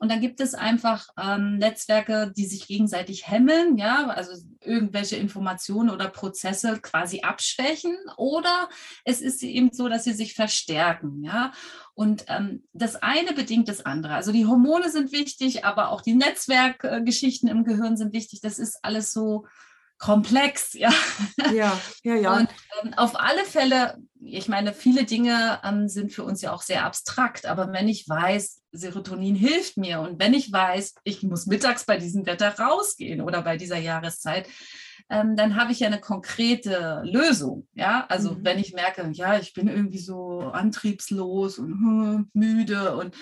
[0.00, 5.90] Und dann gibt es einfach ähm, Netzwerke, die sich gegenseitig hemmeln, ja, also irgendwelche Informationen
[5.90, 7.94] oder Prozesse quasi abschwächen.
[8.16, 8.70] Oder
[9.04, 11.52] es ist eben so, dass sie sich verstärken, ja.
[11.94, 14.14] Und ähm, das eine bedingt das andere.
[14.14, 18.40] Also die Hormone sind wichtig, aber auch die Netzwerkgeschichten im Gehirn sind wichtig.
[18.40, 19.46] Das ist alles so
[20.00, 20.92] komplex, ja.
[21.52, 22.36] Ja, ja, ja.
[22.36, 22.48] Und
[22.82, 26.84] ähm, auf alle Fälle, ich meine, viele Dinge ähm, sind für uns ja auch sehr
[26.84, 31.84] abstrakt, aber wenn ich weiß, Serotonin hilft mir und wenn ich weiß, ich muss mittags
[31.84, 34.48] bei diesem Wetter rausgehen oder bei dieser Jahreszeit,
[35.10, 37.66] ähm, dann habe ich ja eine konkrete Lösung.
[37.74, 38.44] Ja, also mhm.
[38.44, 43.14] wenn ich merke, ja, ich bin irgendwie so antriebslos und hm, müde und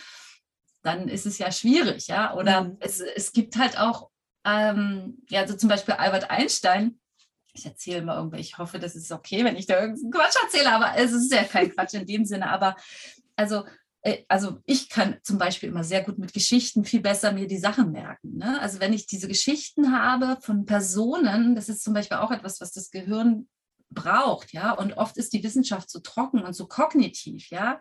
[0.83, 2.35] dann ist es ja schwierig, ja.
[2.35, 2.77] Oder mhm.
[2.81, 4.11] es, es gibt halt auch
[4.44, 6.98] ähm, ja, also zum Beispiel Albert Einstein,
[7.53, 10.72] ich erzähle mal irgendwie, ich hoffe, das ist okay, wenn ich da irgendeinen Quatsch erzähle,
[10.72, 12.77] aber es ist ja kein Quatsch in dem Sinne, aber
[13.37, 13.64] also,
[14.28, 17.90] also ich kann zum Beispiel immer sehr gut mit Geschichten viel besser mir die Sachen
[17.92, 18.37] merken.
[18.37, 18.61] Ne?
[18.61, 22.72] Also wenn ich diese Geschichten habe von Personen, das ist zum Beispiel auch etwas, was
[22.72, 23.48] das Gehirn
[23.90, 27.80] braucht, ja, und oft ist die Wissenschaft so trocken und so kognitiv, ja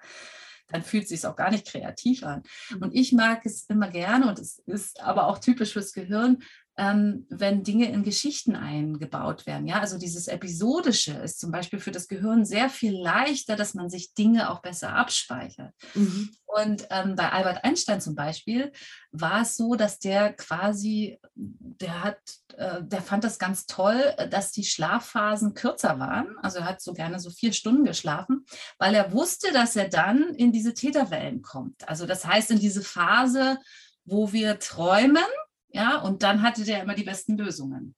[0.69, 2.43] dann fühlt es sich auch gar nicht kreativ an.
[2.69, 2.77] Mhm.
[2.84, 6.43] Und ich mag es immer gerne und es ist aber auch typisch fürs Gehirn,
[6.78, 9.66] ähm, wenn Dinge in Geschichten eingebaut werden.
[9.68, 13.90] Ja, also dieses Episodische ist zum Beispiel für das Gehirn sehr viel leichter, dass man
[13.90, 15.74] sich Dinge auch besser abspeichert.
[15.96, 16.30] Mhm.
[16.46, 18.72] Und ähm, bei Albert Einstein zum Beispiel
[19.12, 22.20] war es so, dass der quasi, der hat,
[22.56, 26.36] äh, der fand das ganz toll, dass die Schlafphasen kürzer waren.
[26.44, 28.46] Also er hat so gerne so vier Stunden geschlafen,
[28.78, 31.88] weil er wusste, dass er dann in diese Täterwellen kommt.
[31.90, 33.58] Also das heißt in diese Phase,
[34.06, 35.26] wo wir träumen
[35.69, 37.95] ja, und dann hatte der immer die besten Lösungen.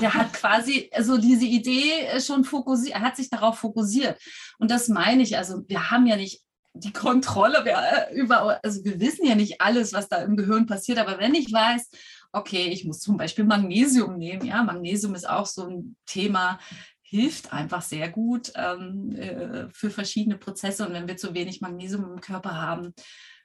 [0.00, 4.20] Der hat quasi so diese Idee äh, schon fokussiert, er hat sich darauf fokussiert.
[4.58, 6.42] Und das meine ich, also wir haben ja nicht
[6.74, 10.66] die Kontrolle wir, äh, über, also wir wissen ja nicht alles, was da im Gehirn
[10.66, 11.90] passiert, aber wenn ich weiß,
[12.32, 16.58] okay, ich muss zum Beispiel Magnesium nehmen, ja, Magnesium ist auch so ein Thema,
[17.02, 20.86] hilft einfach sehr gut ähm, äh, für verschiedene Prozesse.
[20.86, 22.94] Und wenn wir zu wenig Magnesium im Körper haben,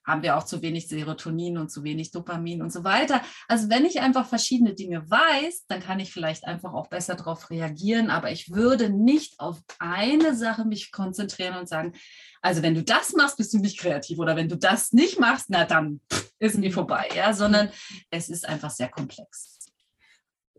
[0.06, 3.22] haben wir auch zu wenig Serotonin und zu wenig Dopamin und so weiter.
[3.48, 7.50] Also wenn ich einfach verschiedene Dinge weiß, dann kann ich vielleicht einfach auch besser darauf
[7.50, 8.10] reagieren.
[8.10, 11.94] Aber ich würde nicht auf eine Sache mich konzentrieren und sagen,
[12.42, 15.48] also wenn du das machst, bist du nicht kreativ oder wenn du das nicht machst,
[15.50, 16.02] na dann
[16.40, 17.70] ist nie vorbei, ja, sondern
[18.12, 19.72] es ist einfach sehr komplex.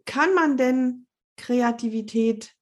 [0.04, 1.06] Kann man denn
[1.37, 2.54] Kreativität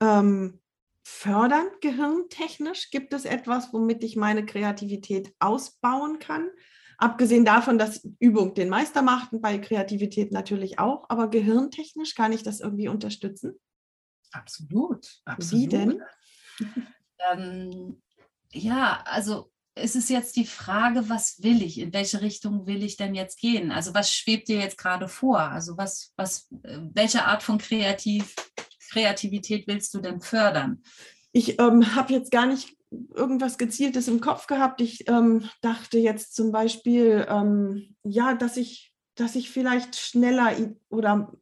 [0.00, 0.60] ähm,
[1.08, 2.90] fördern, gehirntechnisch?
[2.90, 6.50] Gibt es etwas, womit ich meine Kreativität ausbauen kann?
[6.98, 12.32] Abgesehen davon, dass Übung den Meister macht und bei Kreativität natürlich auch, aber gehirntechnisch kann
[12.32, 13.54] ich das irgendwie unterstützen?
[14.32, 15.06] Absolut.
[15.24, 15.62] absolut.
[15.62, 16.02] Wie denn?
[17.32, 18.02] Ähm,
[18.52, 21.78] ja, also es ist jetzt die Frage, was will ich?
[21.78, 23.70] In welche Richtung will ich denn jetzt gehen?
[23.70, 25.38] Also was schwebt dir jetzt gerade vor?
[25.38, 28.34] Also was, was, äh, welche Art von Kreativ,
[28.90, 30.82] Kreativität willst du denn fördern?
[31.32, 32.76] Ich ähm, habe jetzt gar nicht
[33.14, 34.80] irgendwas Gezieltes im Kopf gehabt.
[34.80, 40.52] Ich ähm, dachte jetzt zum Beispiel, ähm, ja, dass ich, dass ich vielleicht schneller
[40.88, 41.32] oder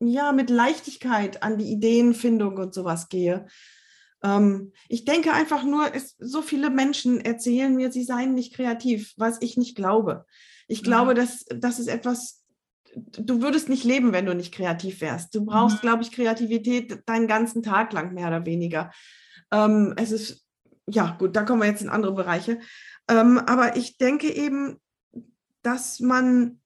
[0.00, 3.46] ja, mit Leichtigkeit an die Ideenfindung und sowas gehe.
[4.22, 9.12] Ähm, ich denke einfach nur, es, so viele Menschen erzählen mir, sie seien nicht kreativ,
[9.16, 10.24] was ich nicht glaube.
[10.68, 10.86] Ich mhm.
[10.86, 12.43] glaube, dass das ist etwas,
[12.96, 15.34] du würdest nicht leben, wenn du nicht kreativ wärst.
[15.34, 15.80] Du brauchst, mhm.
[15.80, 18.92] glaube ich, Kreativität deinen ganzen Tag lang, mehr oder weniger.
[19.50, 20.46] Ähm, es ist,
[20.86, 22.60] ja, gut, da kommen wir jetzt in andere Bereiche.
[23.08, 24.80] Ähm, aber ich denke eben,
[25.62, 26.60] dass man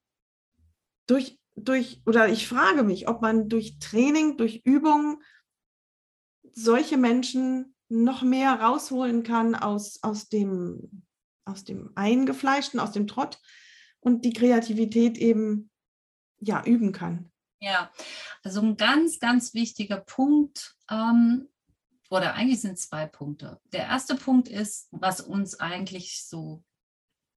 [1.07, 5.21] durch, durch, oder ich frage mich, ob man durch Training, durch Übung
[6.53, 11.03] solche Menschen noch mehr rausholen kann aus, aus, dem,
[11.45, 13.39] aus dem Eingefleischten, aus dem Trott
[13.99, 15.68] und die Kreativität eben
[16.39, 17.31] ja, üben kann.
[17.61, 17.91] Ja,
[18.43, 21.49] also ein ganz, ganz wichtiger Punkt, ähm,
[22.09, 23.59] oder eigentlich sind zwei Punkte.
[23.71, 26.63] Der erste Punkt ist, was uns eigentlich so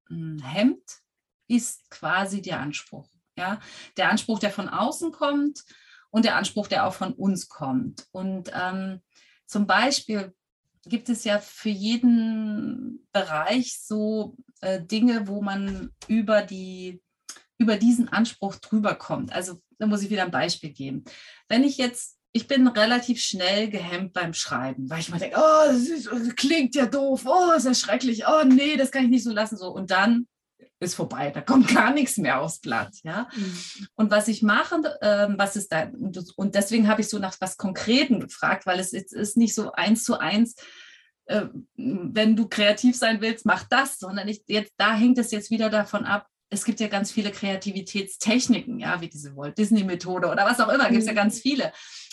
[0.08, 1.00] hm, hemmt,
[1.48, 3.08] ist quasi der Anspruch.
[3.36, 3.60] Ja,
[3.96, 5.64] der Anspruch, der von außen kommt
[6.10, 8.06] und der Anspruch, der auch von uns kommt.
[8.12, 9.00] Und ähm,
[9.46, 10.34] zum Beispiel
[10.84, 17.02] gibt es ja für jeden Bereich so äh, Dinge, wo man über die
[17.62, 19.32] über diesen Anspruch drüber kommt.
[19.32, 21.04] Also da muss ich wieder ein Beispiel geben.
[21.48, 25.66] Wenn ich jetzt, ich bin relativ schnell gehemmt beim Schreiben, weil ich mal denke, oh,
[25.68, 29.10] das, ist, das klingt ja doof, oh, ist ja schrecklich, oh nee, das kann ich
[29.10, 29.56] nicht so lassen.
[29.56, 29.68] So.
[29.68, 30.26] Und dann
[30.80, 32.94] ist vorbei, da kommt gar nichts mehr aufs Blatt.
[33.04, 33.28] Ja?
[33.34, 33.86] Mhm.
[33.94, 35.90] Und was ich mache, ähm, was ist da,
[36.36, 39.72] und deswegen habe ich so nach was Konkreten gefragt, weil es ist, ist nicht so
[39.72, 40.56] eins zu eins,
[41.26, 45.50] äh, wenn du kreativ sein willst, mach das, sondern ich, jetzt, da hängt es jetzt
[45.50, 50.28] wieder davon ab, es gibt ja ganz viele Kreativitätstechniken, ja, wie diese Walt Disney Methode
[50.28, 51.16] oder was auch immer, gibt es ja mhm.
[51.16, 51.72] ganz viele.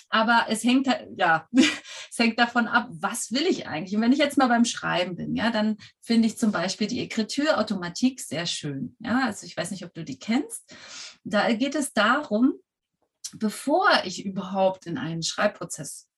[0.10, 3.96] Aber es hängt ja, es hängt davon ab, was will ich eigentlich?
[3.96, 7.02] Und wenn ich jetzt mal beim Schreiben bin, ja, dann finde ich zum Beispiel die
[7.02, 8.96] Ekritur-Automatik sehr schön.
[9.00, 10.74] Ja, also ich weiß nicht, ob du die kennst.
[11.24, 12.54] Da geht es darum,
[13.36, 16.09] bevor ich überhaupt in einen Schreibprozess,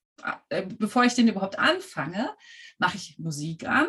[0.50, 2.30] äh, bevor ich den überhaupt anfange,
[2.78, 3.88] mache ich Musik an,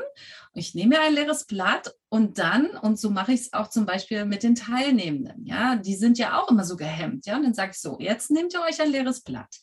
[0.54, 3.86] ich nehme mir ein leeres Blatt und dann, und so mache ich es auch zum
[3.86, 7.54] Beispiel mit den Teilnehmenden, ja, die sind ja auch immer so gehemmt, ja, und dann
[7.54, 9.60] sage ich so, jetzt nehmt ihr euch ein leeres Blatt.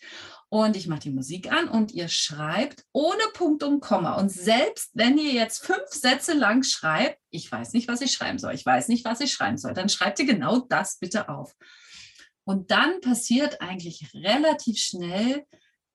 [0.52, 4.16] Und ich mache die Musik an und ihr schreibt ohne Punkt und Komma.
[4.16, 8.40] Und selbst wenn ihr jetzt fünf Sätze lang schreibt, ich weiß nicht, was ich schreiben
[8.40, 11.56] soll, ich weiß nicht, was ich schreiben soll, dann schreibt ihr genau das bitte auf.
[12.46, 15.46] Und dann passiert eigentlich relativ schnell,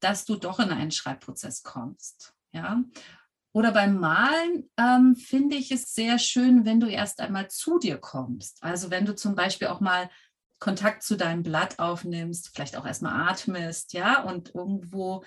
[0.05, 2.35] dass du doch in einen Schreibprozess kommst.
[2.53, 2.85] Ja,
[3.53, 7.99] oder beim Malen ähm, finde ich es sehr schön, wenn du erst einmal zu dir
[7.99, 8.63] kommst.
[8.63, 10.11] Also wenn du zum Beispiel auch mal
[10.59, 15.25] Kontakt zu deinem Blatt aufnimmst, vielleicht auch erstmal atmest, ja, und irgendwo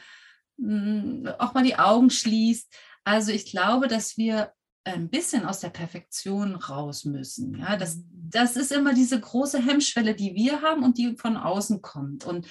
[0.58, 2.74] mh, hm, auch mal die Augen schließt.
[3.06, 4.52] Also ich glaube, dass wir
[4.84, 7.58] ein bisschen aus der Perfektion raus müssen.
[7.58, 11.82] Ja, das, das ist immer diese große Hemmschwelle, die wir haben und die von außen
[11.82, 12.26] kommt.
[12.26, 12.48] Und,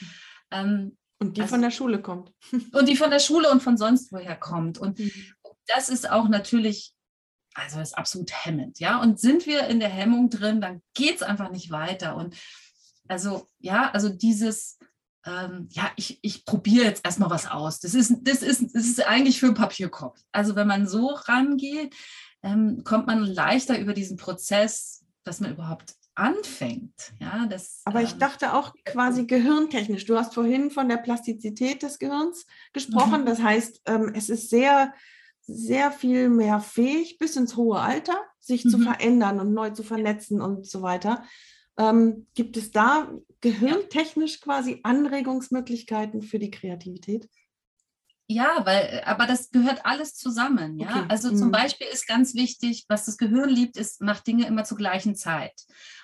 [0.50, 2.32] ähm, und die also, von der Schule kommt.
[2.72, 4.76] Und die von der Schule und von sonst woher kommt.
[4.76, 5.10] Und, mhm
[5.66, 6.94] das ist auch natürlich,
[7.54, 9.00] also ist absolut hemmend, ja.
[9.00, 12.16] Und sind wir in der Hemmung drin, dann geht es einfach nicht weiter.
[12.16, 12.36] Und
[13.08, 14.78] also, ja, also dieses,
[15.24, 17.80] ähm, ja, ich, ich probiere jetzt erstmal was aus.
[17.80, 20.20] Das ist, das, ist, das ist eigentlich für Papierkopf.
[20.32, 21.94] Also wenn man so rangeht,
[22.42, 27.12] ähm, kommt man leichter über diesen Prozess, dass man überhaupt anfängt.
[27.20, 30.04] Ja, das, Aber ich ähm, dachte auch quasi gehirntechnisch.
[30.06, 33.22] Du hast vorhin von der Plastizität des Gehirns gesprochen.
[33.22, 33.26] Mhm.
[33.26, 34.92] Das heißt, ähm, es ist sehr,
[35.42, 38.82] sehr viel mehr fähig, bis ins hohe Alter, sich zu Mhm.
[38.82, 41.24] verändern und neu zu vernetzen und so weiter.
[41.78, 43.12] Ähm, gibt es da
[43.42, 47.28] gehirntechnisch quasi Anregungsmöglichkeiten für die Kreativität?
[48.28, 50.88] Ja, weil, aber das gehört alles zusammen, ja.
[50.88, 51.52] Okay, Also zum mhm.
[51.52, 55.52] Beispiel ist ganz wichtig, was das Gehirn liebt, ist, mach Dinge immer zur gleichen Zeit.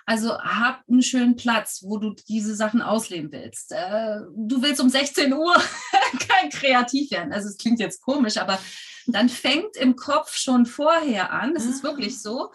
[0.07, 3.73] Also hab einen schönen Platz, wo du diese Sachen ausleben willst.
[3.73, 5.55] Äh, du willst um 16 Uhr
[6.29, 7.33] kein kreativ werden.
[7.33, 8.59] Also es klingt jetzt komisch, aber
[9.07, 11.89] dann fängt im Kopf schon vorher an, das ist Ah.
[11.89, 12.53] wirklich so,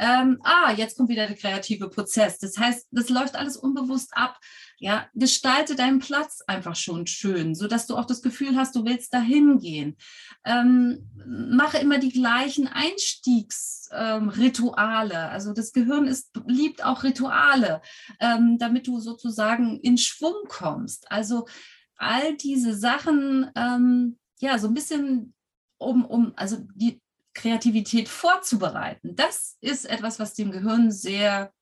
[0.00, 2.38] ähm, ah, jetzt kommt wieder der kreative Prozess.
[2.38, 4.38] Das heißt, das läuft alles unbewusst ab.
[4.78, 9.12] Ja, gestalte deinen Platz einfach schon schön, sodass du auch das Gefühl hast, du willst
[9.12, 9.98] dahin gehen.
[10.46, 15.12] Ähm, mache immer die gleichen Einstiegsrituale.
[15.12, 17.82] Ähm, also das Gehirn ist, liebt auch Rituale,
[18.20, 21.12] ähm, damit du sozusagen in Schwung kommst.
[21.12, 21.46] Also
[21.96, 25.34] all diese Sachen, ähm, ja, so ein bisschen
[25.76, 27.02] um, um, also die
[27.34, 29.14] Kreativität vorzubereiten.
[29.14, 31.52] Das ist etwas, was dem Gehirn sehr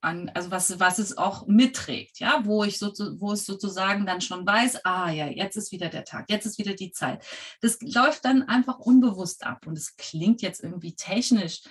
[0.00, 4.20] an, also was, was es auch mitträgt, ja, wo ich so, wo es sozusagen dann
[4.20, 7.24] schon weiß, ah ja, jetzt ist wieder der Tag, jetzt ist wieder die Zeit.
[7.60, 11.62] Das läuft dann einfach unbewusst ab und es klingt jetzt irgendwie technisch,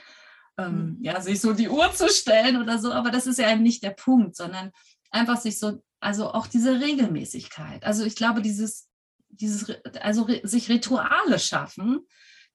[0.58, 3.84] ähm, ja, sich so die Uhr zu stellen oder so, aber das ist ja nicht
[3.84, 4.72] der Punkt, sondern
[5.10, 7.86] einfach sich so, also auch diese Regelmäßigkeit.
[7.86, 8.90] Also ich glaube, dieses,
[9.30, 9.72] dieses,
[10.02, 12.06] also sich Rituale schaffen,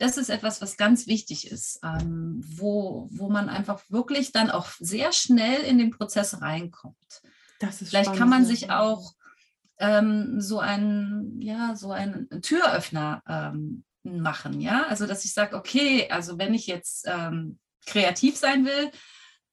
[0.03, 4.67] das ist etwas, was ganz wichtig ist, ähm, wo, wo man einfach wirklich dann auch
[4.81, 7.23] sehr schnell in den Prozess reinkommt.
[7.61, 9.15] Vielleicht spannend, kann man sich auch
[9.79, 14.87] ähm, so einen, ja, so einen Türöffner ähm, machen, ja.
[14.89, 18.91] Also dass ich sage, okay, also wenn ich jetzt ähm, kreativ sein will,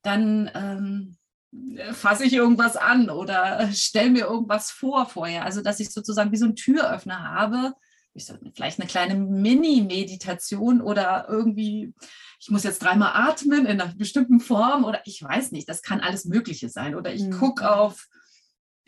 [0.02, 5.46] dann ähm, fasse ich irgendwas an oder stelle mir irgendwas vor vorher.
[5.46, 7.76] Also dass ich sozusagen wie so einen Türöffner habe,
[8.14, 11.94] ich so, vielleicht eine kleine Mini-Meditation oder irgendwie,
[12.40, 16.02] ich muss jetzt dreimal atmen in einer bestimmten Form oder ich weiß nicht, das kann
[16.02, 16.96] alles Mögliche sein.
[16.96, 17.32] Oder ich Mhm.
[17.32, 18.08] gucke auf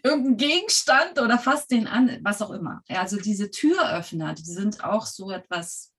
[0.04, 2.82] irgendeinen Gegenstand oder fasse den an, was auch immer.
[2.90, 5.92] Ja, also diese Türöffner, die sind auch so etwas,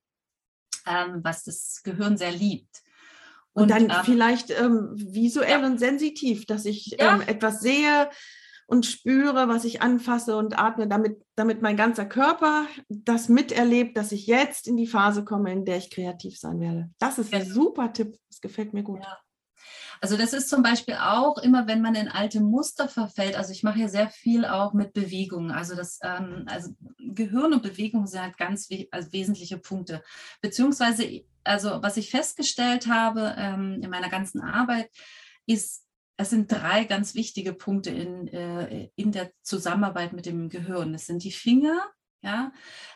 [0.85, 2.83] ähm, was das Gehirn sehr liebt.
[3.53, 7.15] Und, dann ähm, vielleicht ähm, visuell und sensitiv, dass ich Ja.
[7.15, 8.09] ähm, etwas sehe
[8.67, 14.11] und spüre, was ich anfasse und atme, damit, damit mein ganzer Körper das miterlebt, dass
[14.11, 16.89] ich jetzt in die Phase komme, in der ich kreativ sein werde.
[16.99, 17.53] Das ist ein Genau.
[17.53, 18.17] super Tipp.
[18.29, 19.01] Das gefällt mir gut.
[19.01, 19.17] Ja.
[20.01, 23.35] Also das ist zum Beispiel auch immer, wenn man in alte Muster verfällt.
[23.37, 25.51] Also ich mache ja sehr viel auch mit Bewegungen.
[25.51, 30.03] Also das, ähm, also Gehirn und Bewegung sind halt ganz we also wesentliche Punkte.
[30.41, 34.89] Beziehungsweise, also was ich festgestellt habe ähm, in meiner ganzen Arbeit,
[35.45, 35.82] ist,
[36.17, 40.93] es sind drei ganz wichtige Punkte in, äh, in der Zusammenarbeit mit dem Gehirn.
[40.93, 41.83] Es sind die Finger,
[42.21, 42.51] ja,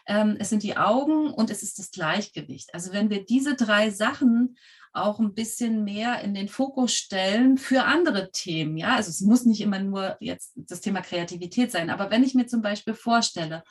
[0.06, 2.74] ähm, es sind die Augen und es ist das Gleichgewicht.
[2.74, 4.56] Also wenn wir diese drei Sachen
[4.94, 8.78] auch ein bisschen mehr in den Fokus stellen für andere Themen.
[8.78, 12.34] Ja, also es muss nicht immer nur jetzt das Thema Kreativität sein, aber wenn ich
[12.34, 13.64] mir zum Beispiel vorstelle,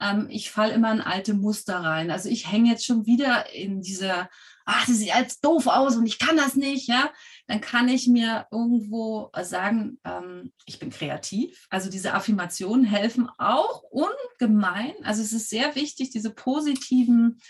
[0.00, 2.10] ähm, ich falle immer in alte Muster rein.
[2.10, 4.28] Also ich hänge jetzt schon wieder in dieser,
[4.64, 7.10] ach, das sieht jetzt doof aus und ich kann das nicht, ja,
[7.46, 11.66] dann kann ich mir irgendwo sagen, ähm, ich bin kreativ.
[11.70, 14.92] Also diese Affirmationen helfen auch ungemein.
[15.02, 17.40] Also es ist sehr wichtig, diese positiven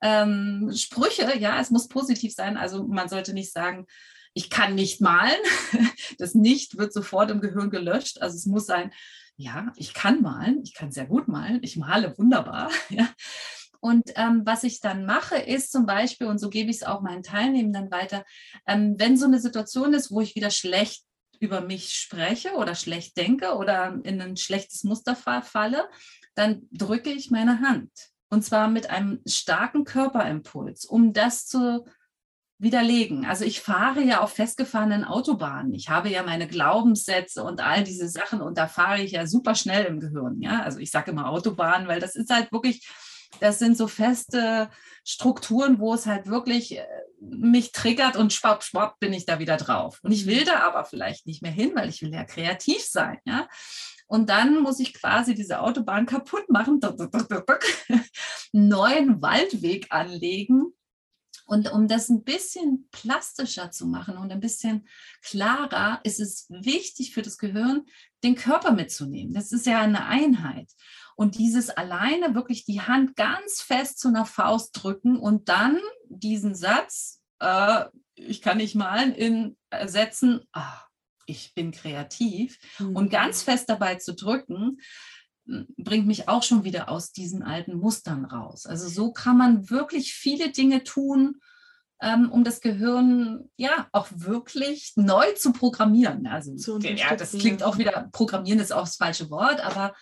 [0.00, 2.56] ähm, Sprüche, ja, es muss positiv sein.
[2.56, 3.86] Also man sollte nicht sagen,
[4.34, 5.38] ich kann nicht malen.
[6.18, 8.20] Das Nicht wird sofort im Gehirn gelöscht.
[8.20, 8.92] Also es muss sein,
[9.36, 12.70] ja, ich kann malen, ich kann sehr gut malen, ich male wunderbar.
[12.90, 13.08] Ja.
[13.80, 17.00] Und ähm, was ich dann mache, ist zum Beispiel, und so gebe ich es auch
[17.00, 18.24] meinen Teilnehmenden weiter,
[18.64, 21.04] ähm, wenn so eine Situation ist, wo ich wieder schlecht
[21.40, 25.88] über mich spreche oder schlecht denke oder in ein schlechtes Muster falle,
[26.36, 27.90] dann drücke ich meine Hand.
[28.30, 31.84] Und zwar mit einem starken Körperimpuls, um das zu
[32.62, 33.26] widerlegen.
[33.26, 35.74] Also ich fahre ja auf festgefahrenen Autobahnen.
[35.74, 39.54] Ich habe ja meine Glaubenssätze und all diese Sachen und da fahre ich ja super
[39.54, 40.40] schnell im Gehirn.
[40.40, 42.88] Ja, also ich sage immer Autobahn, weil das ist halt wirklich,
[43.40, 44.70] das sind so feste
[45.04, 46.86] Strukturen, wo es halt wirklich äh,
[47.20, 49.98] mich triggert und schwapp, schwapp bin ich da wieder drauf.
[50.02, 53.18] Und ich will da aber vielleicht nicht mehr hin, weil ich will ja kreativ sein.
[53.24, 53.48] Ja,
[54.06, 56.80] und dann muss ich quasi diese Autobahn kaputt machen,
[58.52, 60.74] neuen Waldweg anlegen.
[61.46, 64.86] Und um das ein bisschen plastischer zu machen und ein bisschen
[65.22, 67.86] klarer, ist es wichtig für das Gehirn,
[68.22, 69.34] den Körper mitzunehmen.
[69.34, 70.70] Das ist ja eine Einheit.
[71.16, 75.78] Und dieses alleine wirklich die Hand ganz fest zu einer Faust drücken und dann
[76.08, 77.84] diesen Satz, äh,
[78.14, 80.82] ich kann nicht malen, in Sätzen, ah,
[81.26, 82.58] ich bin kreativ.
[82.78, 82.96] Mhm.
[82.96, 84.78] Und ganz fest dabei zu drücken,
[85.44, 88.66] bringt mich auch schon wieder aus diesen alten Mustern raus.
[88.66, 91.40] Also so kann man wirklich viele Dinge tun,
[92.00, 96.26] ähm, um das Gehirn ja auch wirklich neu zu programmieren.
[96.26, 99.94] Also ja, das klingt auch wieder, programmieren ist auch das falsche Wort, aber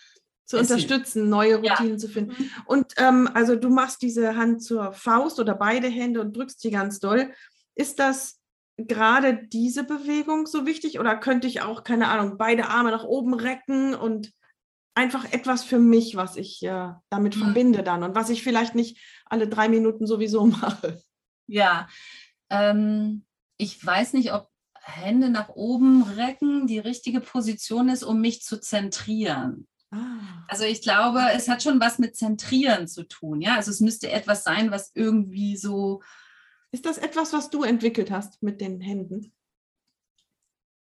[0.45, 1.97] zu unterstützen, neue Routinen ja.
[1.97, 2.35] zu finden.
[2.37, 2.49] Mhm.
[2.65, 6.71] Und ähm, also du machst diese Hand zur Faust oder beide Hände und drückst die
[6.71, 7.31] ganz doll.
[7.73, 8.39] Ist das
[8.77, 13.33] gerade diese Bewegung so wichtig oder könnte ich auch, keine Ahnung, beide Arme nach oben
[13.33, 14.33] recken und
[15.01, 17.41] einfach etwas für mich, was ich äh, damit mhm.
[17.41, 21.01] verbinde dann und was ich vielleicht nicht alle drei Minuten sowieso mache.
[21.47, 21.87] Ja,
[22.51, 23.25] ähm,
[23.57, 24.49] ich weiß nicht, ob
[24.83, 29.67] Hände nach oben recken die richtige Position ist, um mich zu zentrieren.
[29.89, 30.45] Ah.
[30.47, 33.41] Also ich glaube, es hat schon was mit Zentrieren zu tun.
[33.41, 36.01] Ja, also es müsste etwas sein, was irgendwie so.
[36.71, 39.33] Ist das etwas, was du entwickelt hast mit den Händen?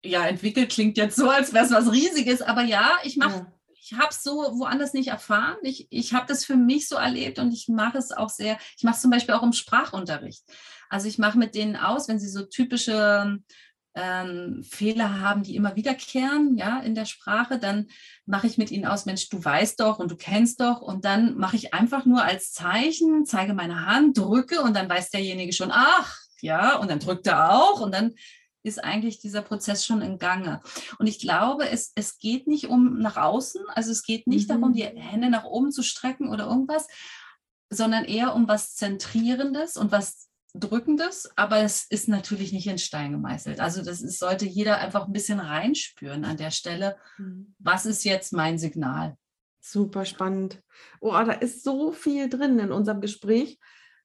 [0.04, 3.52] Ja, entwickelt klingt jetzt so, als wäre es was Riesiges, aber ja, ich mache ja
[3.82, 5.56] ich habe es so woanders nicht erfahren.
[5.62, 8.84] Ich, ich habe das für mich so erlebt und ich mache es auch sehr, ich
[8.84, 10.44] mache es zum Beispiel auch im Sprachunterricht.
[10.88, 13.38] Also ich mache mit denen aus, wenn sie so typische
[13.94, 17.88] ähm, Fehler haben, die immer wiederkehren, ja, in der Sprache, dann
[18.24, 21.36] mache ich mit ihnen aus, Mensch, du weißt doch und du kennst doch und dann
[21.36, 25.70] mache ich einfach nur als Zeichen, zeige meine Hand, drücke und dann weiß derjenige schon,
[25.72, 28.14] ach, ja, und dann drückt er auch und dann
[28.62, 30.60] ist eigentlich dieser Prozess schon in Gange.
[30.98, 34.52] Und ich glaube, es, es geht nicht um nach außen, also es geht nicht mhm.
[34.52, 36.86] darum, die Hände nach oben zu strecken oder irgendwas,
[37.70, 43.12] sondern eher um was Zentrierendes und was Drückendes, aber es ist natürlich nicht in Stein
[43.12, 43.58] gemeißelt.
[43.58, 46.98] Also das ist, sollte jeder einfach ein bisschen reinspüren an der Stelle.
[47.16, 47.54] Mhm.
[47.58, 49.16] Was ist jetzt mein Signal?
[49.60, 50.60] Super spannend.
[51.00, 53.58] Oh, da ist so viel drin in unserem Gespräch.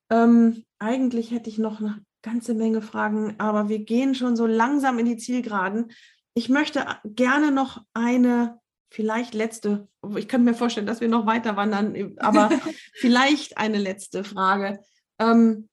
[0.09, 1.81] Ähm, eigentlich hätte ich noch
[2.27, 5.91] ganze Menge Fragen, aber wir gehen schon so langsam in die Zielgeraden.
[6.33, 8.59] Ich möchte gerne noch eine,
[8.89, 12.49] vielleicht letzte, ich könnte mir vorstellen, dass wir noch weiter wandern, aber
[12.93, 14.79] vielleicht eine letzte Frage.
[15.19, 15.69] Ähm,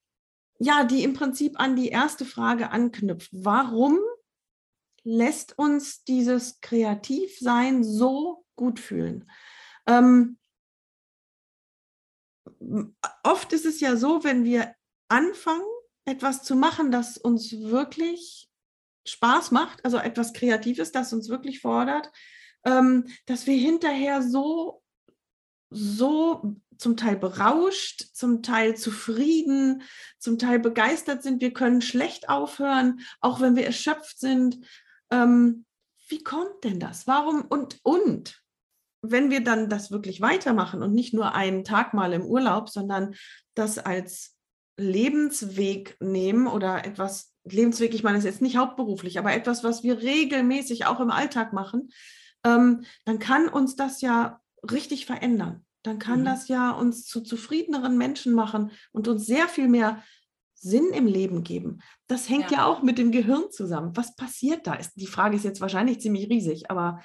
[0.59, 3.31] ja, die im Prinzip an die erste Frage anknüpft.
[3.33, 3.99] Warum
[5.03, 9.29] lässt uns dieses Kreativsein so gut fühlen?
[9.87, 10.39] Ähm,
[13.25, 14.75] oft ist es ja so, wenn wir
[15.09, 15.67] anfangen,
[16.05, 18.49] etwas zu machen, das uns wirklich
[19.07, 22.11] Spaß macht, also etwas Kreatives, das uns wirklich fordert,
[22.65, 24.83] ähm, dass wir hinterher so,
[25.71, 29.83] so zum Teil berauscht, zum Teil zufrieden,
[30.19, 31.41] zum Teil begeistert sind.
[31.41, 34.59] Wir können schlecht aufhören, auch wenn wir erschöpft sind.
[35.11, 35.67] Ähm,
[36.09, 37.07] wie kommt denn das?
[37.07, 38.43] Warum und und?
[39.03, 43.15] Wenn wir dann das wirklich weitermachen und nicht nur einen Tag mal im Urlaub, sondern
[43.55, 44.34] das als
[44.77, 49.83] Lebensweg nehmen oder etwas, Lebensweg, ich meine, das ist jetzt nicht hauptberuflich, aber etwas, was
[49.83, 51.91] wir regelmäßig auch im Alltag machen,
[52.45, 55.64] ähm, dann kann uns das ja richtig verändern.
[55.83, 56.25] Dann kann mhm.
[56.25, 60.03] das ja uns zu zufriedeneren Menschen machen und uns sehr viel mehr
[60.55, 61.81] Sinn im Leben geben.
[62.07, 63.95] Das hängt ja, ja auch mit dem Gehirn zusammen.
[63.95, 64.79] Was passiert da?
[64.97, 67.01] Die Frage ist jetzt wahrscheinlich ziemlich riesig, aber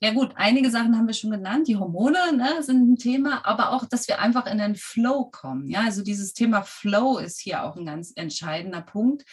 [0.00, 1.68] ja gut, einige Sachen haben wir schon genannt.
[1.68, 5.68] Die Hormone ne, sind ein Thema, aber auch, dass wir einfach in den Flow kommen.
[5.68, 9.24] Ja, also dieses Thema Flow ist hier auch ein ganz entscheidender Punkt.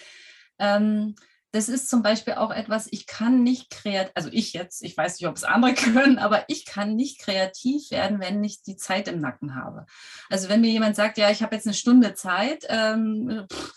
[0.59, 1.15] Ähm,
[1.53, 5.19] das ist zum Beispiel auch etwas, ich kann nicht kreativ, also ich jetzt, ich weiß
[5.19, 9.07] nicht, ob es andere können, aber ich kann nicht kreativ werden, wenn ich die Zeit
[9.07, 9.85] im Nacken habe.
[10.29, 13.73] Also wenn mir jemand sagt, ja, ich habe jetzt eine Stunde Zeit, ähm, pff,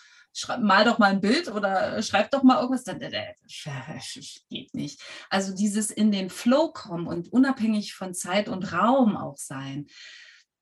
[0.61, 3.31] mal doch mal ein Bild oder schreib doch mal irgendwas, äh,
[4.49, 5.01] geht nicht.
[5.31, 9.87] Also dieses in den Flow kommen und unabhängig von Zeit und Raum auch sein.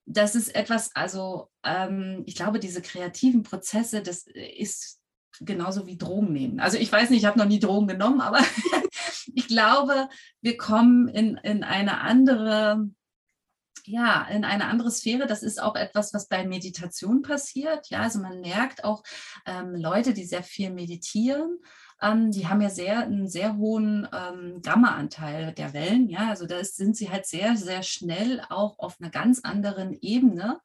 [0.07, 5.01] Das ist etwas, also ähm, ich glaube, diese kreativen Prozesse, das ist
[5.41, 6.61] genauso wie Drogen nehmen.
[6.61, 8.41] Also ich weiß nicht, ich habe noch nie Drogen genommen, aber
[9.35, 10.09] ich glaube,
[10.41, 12.91] wir kommen in, in eine andere
[13.87, 15.26] ja, in eine andere Sphäre.
[15.26, 17.89] Das ist auch etwas, was bei Meditation passiert.
[17.89, 19.03] Ja, also man merkt auch
[19.47, 21.59] ähm, Leute, die sehr viel meditieren,
[22.03, 26.09] ähm, die haben ja sehr, einen sehr hohen ähm, Gamma-Anteil der Wellen.
[26.09, 30.61] Ja, also da sind sie halt sehr, sehr schnell auch auf einer ganz anderen Ebene.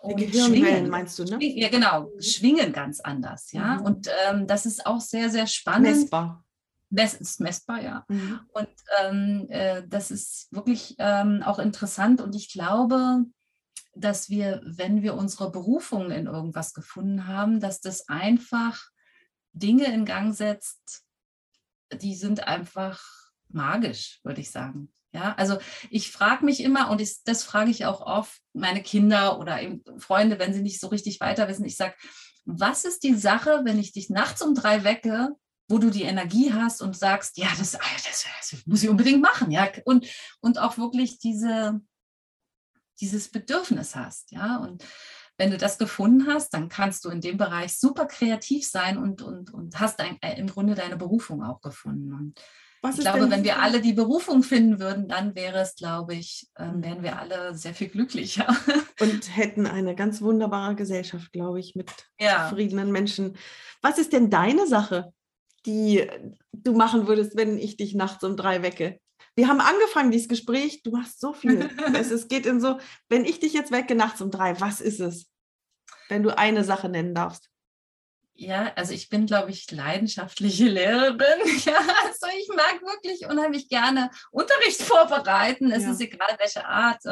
[0.00, 1.38] Und schwingen, meinst du, ne?
[1.40, 2.22] Ja, genau, mhm.
[2.22, 3.76] schwingen ganz anders, ja.
[3.76, 3.82] Mhm.
[3.82, 5.96] Und ähm, das ist auch sehr, sehr spannend.
[5.96, 6.44] Messbar.
[6.94, 8.04] Das ist messbar, ja.
[8.08, 8.40] Mhm.
[8.52, 8.68] Und
[9.00, 12.20] ähm, äh, das ist wirklich ähm, auch interessant.
[12.20, 13.24] Und ich glaube,
[13.94, 18.78] dass wir, wenn wir unsere Berufung in irgendwas gefunden haben, dass das einfach
[19.54, 21.02] Dinge in Gang setzt,
[21.94, 23.02] die sind einfach
[23.48, 24.92] magisch, würde ich sagen.
[25.14, 29.38] Ja, also ich frage mich immer, und ich, das frage ich auch oft meine Kinder
[29.38, 31.64] oder eben Freunde, wenn sie nicht so richtig weiter wissen.
[31.64, 31.94] Ich sage,
[32.44, 35.30] was ist die Sache, wenn ich dich nachts um drei wecke
[35.68, 39.22] wo du die Energie hast und sagst, ja, das, ah, das, das muss ich unbedingt
[39.22, 40.06] machen, ja, und,
[40.40, 41.80] und auch wirklich diese,
[43.00, 44.84] dieses Bedürfnis hast, ja, und
[45.38, 49.22] wenn du das gefunden hast, dann kannst du in dem Bereich super kreativ sein und,
[49.22, 52.12] und, und hast ein, äh, im Grunde deine Berufung auch gefunden.
[52.12, 52.40] Und
[52.90, 56.76] ich glaube, wenn wir alle die Berufung finden würden, dann wäre es, glaube ich, ähm,
[56.76, 56.84] mhm.
[56.84, 58.46] wären wir alle sehr viel glücklicher.
[59.00, 61.90] Und hätten eine ganz wunderbare Gesellschaft, glaube ich, mit
[62.20, 62.48] ja.
[62.48, 63.36] zufriedenen Menschen.
[63.80, 65.12] Was ist denn deine Sache,
[65.66, 66.06] die
[66.52, 68.98] du machen würdest, wenn ich dich nachts um drei wecke?
[69.34, 70.82] Wir haben angefangen, dieses Gespräch.
[70.82, 71.70] Du machst so viel.
[71.94, 75.00] es, es geht in so, wenn ich dich jetzt wecke nachts um drei, was ist
[75.00, 75.28] es?
[76.08, 77.51] Wenn du eine Sache nennen darfst.
[78.34, 81.18] Ja, also ich bin, glaube ich, leidenschaftliche Lehrerin.
[81.64, 85.70] Ja, also ich mag wirklich unheimlich gerne Unterricht vorbereiten.
[85.70, 85.92] Es ja.
[85.92, 87.02] ist egal, welche Art.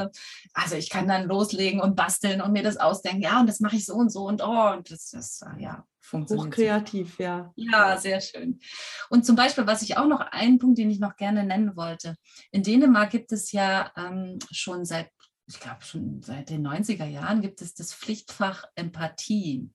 [0.55, 3.23] Also ich kann dann loslegen und basteln und mir das ausdenken.
[3.23, 6.47] Ja, und das mache ich so und so und oh, und das ist ja funktioniert.
[6.49, 7.53] Hochkreativ, ja.
[7.57, 8.61] Ja, sehr schön.
[9.09, 12.17] Und zum Beispiel, was ich auch noch, einen Punkt, den ich noch gerne nennen wollte.
[12.51, 15.11] In Dänemark gibt es ja ähm, schon seit,
[15.47, 19.71] ich glaube schon seit den 90er Jahren, gibt es das Pflichtfach Empathie.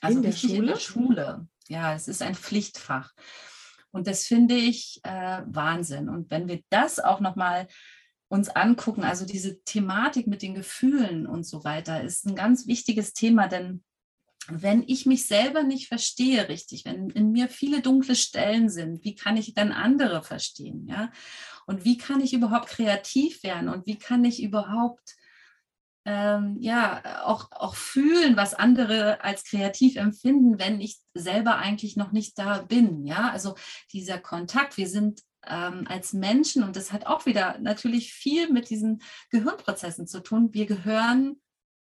[0.00, 0.56] Also in der Schule?
[0.56, 1.48] In der Schule.
[1.68, 3.12] Ja, es ist ein Pflichtfach.
[3.90, 6.08] Und das finde ich äh, Wahnsinn.
[6.08, 7.68] Und wenn wir das auch nochmal
[8.28, 13.14] uns angucken, also diese Thematik mit den Gefühlen und so weiter, ist ein ganz wichtiges
[13.14, 13.82] Thema, denn
[14.50, 19.14] wenn ich mich selber nicht verstehe richtig, wenn in mir viele dunkle Stellen sind, wie
[19.14, 20.86] kann ich dann andere verstehen?
[20.86, 21.10] Ja?
[21.66, 23.68] Und wie kann ich überhaupt kreativ werden?
[23.68, 25.16] Und wie kann ich überhaupt
[26.04, 32.12] ähm, ja auch, auch fühlen, was andere als kreativ empfinden, wenn ich selber eigentlich noch
[32.12, 33.04] nicht da bin.
[33.04, 33.56] Ja, also
[33.92, 38.70] dieser Kontakt, wir sind ähm, als Menschen und das hat auch wieder natürlich viel mit
[38.70, 40.52] diesen Gehirnprozessen zu tun.
[40.52, 41.40] Wir gehören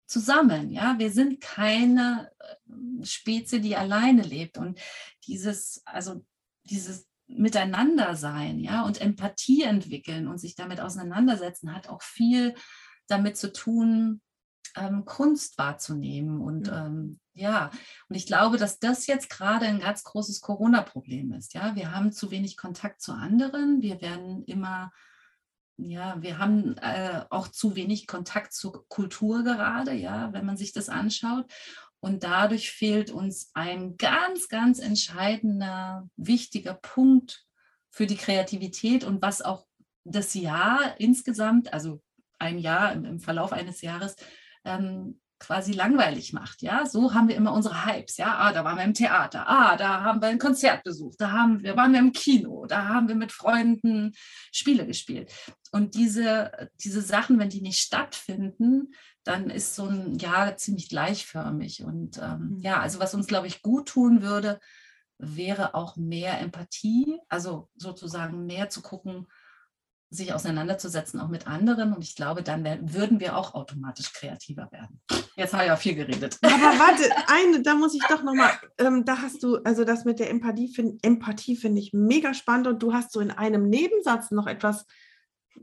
[0.07, 0.71] zusammen.
[0.71, 4.79] Ja, wir sind keine äh, Spezie, die alleine lebt und
[5.27, 6.23] dieses, also
[6.63, 12.53] dieses Miteinander sein, ja, und Empathie entwickeln und sich damit auseinandersetzen, hat auch viel
[13.07, 14.21] damit zu tun,
[14.75, 16.41] ähm, Kunst wahrzunehmen.
[16.41, 17.69] Und ähm, ja,
[18.09, 21.53] und ich glaube, dass das jetzt gerade ein ganz großes Corona-Problem ist.
[21.53, 23.81] Ja, wir haben zu wenig Kontakt zu anderen.
[23.81, 24.91] Wir werden immer,
[25.77, 30.71] ja, wir haben äh, auch zu wenig Kontakt zur Kultur gerade, ja, wenn man sich
[30.71, 31.51] das anschaut.
[31.99, 37.45] Und dadurch fehlt uns ein ganz, ganz entscheidender, wichtiger Punkt
[37.89, 39.65] für die Kreativität und was auch
[40.03, 42.03] das Jahr insgesamt, also
[42.45, 44.15] ein Jahr im, im Verlauf eines Jahres
[44.63, 46.61] ähm, quasi langweilig macht.
[46.61, 48.17] Ja, so haben wir immer unsere Hypes.
[48.17, 51.31] Ja, ah, da waren wir im Theater, ah, da haben wir ein Konzert besucht, da
[51.31, 54.13] haben wir, waren wir im Kino, da haben wir mit Freunden
[54.51, 55.31] Spiele gespielt.
[55.71, 58.93] Und diese, diese Sachen, wenn die nicht stattfinden,
[59.23, 61.83] dann ist so ein Jahr ziemlich gleichförmig.
[61.83, 62.59] Und ähm, mhm.
[62.61, 64.59] ja, also was uns, glaube ich, gut tun würde,
[65.17, 69.27] wäre auch mehr Empathie, also sozusagen mehr zu gucken,
[70.09, 71.93] sich auseinanderzusetzen, auch mit anderen.
[71.93, 75.01] Und ich glaube, dann würden wir auch automatisch kreativer werden.
[75.35, 76.37] Jetzt habe ich ja viel geredet.
[76.43, 80.19] Aber warte, eine, da muss ich doch nochmal, ähm, da hast du, also das mit
[80.19, 84.31] der Empathie, find, Empathie finde ich mega spannend und du hast so in einem Nebensatz
[84.31, 84.85] noch etwas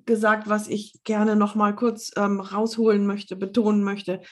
[0.07, 4.23] gesagt, was ich gerne nochmal kurz ähm, rausholen möchte, betonen möchte,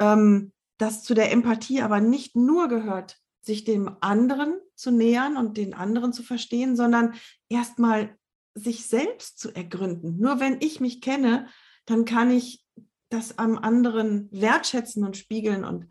[0.00, 5.56] ähm, dass zu der Empathie aber nicht nur gehört, sich dem anderen zu nähern und
[5.56, 7.14] den anderen zu verstehen, sondern
[7.48, 8.17] erstmal
[8.58, 10.18] sich selbst zu ergründen.
[10.18, 11.48] Nur wenn ich mich kenne,
[11.86, 12.64] dann kann ich
[13.08, 15.86] das am anderen wertschätzen und spiegeln und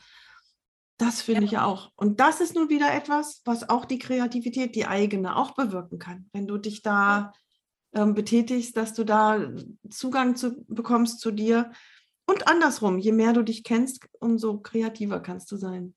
[0.98, 1.48] das finde ja.
[1.48, 1.92] ich auch.
[1.96, 6.28] Und das ist nun wieder etwas, was auch die Kreativität, die eigene, auch bewirken kann.
[6.34, 7.34] Wenn du dich da
[7.94, 9.40] ähm, betätigst, dass du da
[9.90, 11.72] Zugang zu, bekommst zu dir.
[12.26, 15.96] Und andersrum, je mehr du dich kennst, umso kreativer kannst du sein.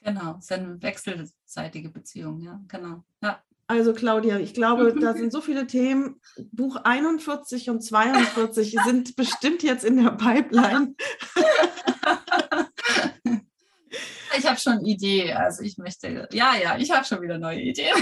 [0.00, 3.04] Genau, es ist eine wechselseitige Beziehung, ja, genau.
[3.20, 3.42] Ja.
[3.68, 6.20] Also Claudia, ich glaube, da sind so viele Themen.
[6.52, 10.94] Buch 41 und 42 sind bestimmt jetzt in der Pipeline.
[14.38, 15.32] Ich habe schon eine Idee.
[15.32, 17.96] Also ich möchte, ja, ja, ich habe schon wieder neue Ideen.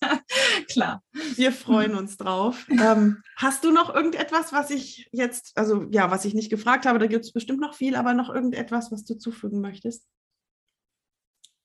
[0.70, 1.02] Klar.
[1.34, 2.66] Wir freuen uns drauf.
[2.70, 6.98] Ähm, hast du noch irgendetwas, was ich jetzt, also ja, was ich nicht gefragt habe,
[6.98, 10.06] da gibt es bestimmt noch viel, aber noch irgendetwas, was du zufügen möchtest?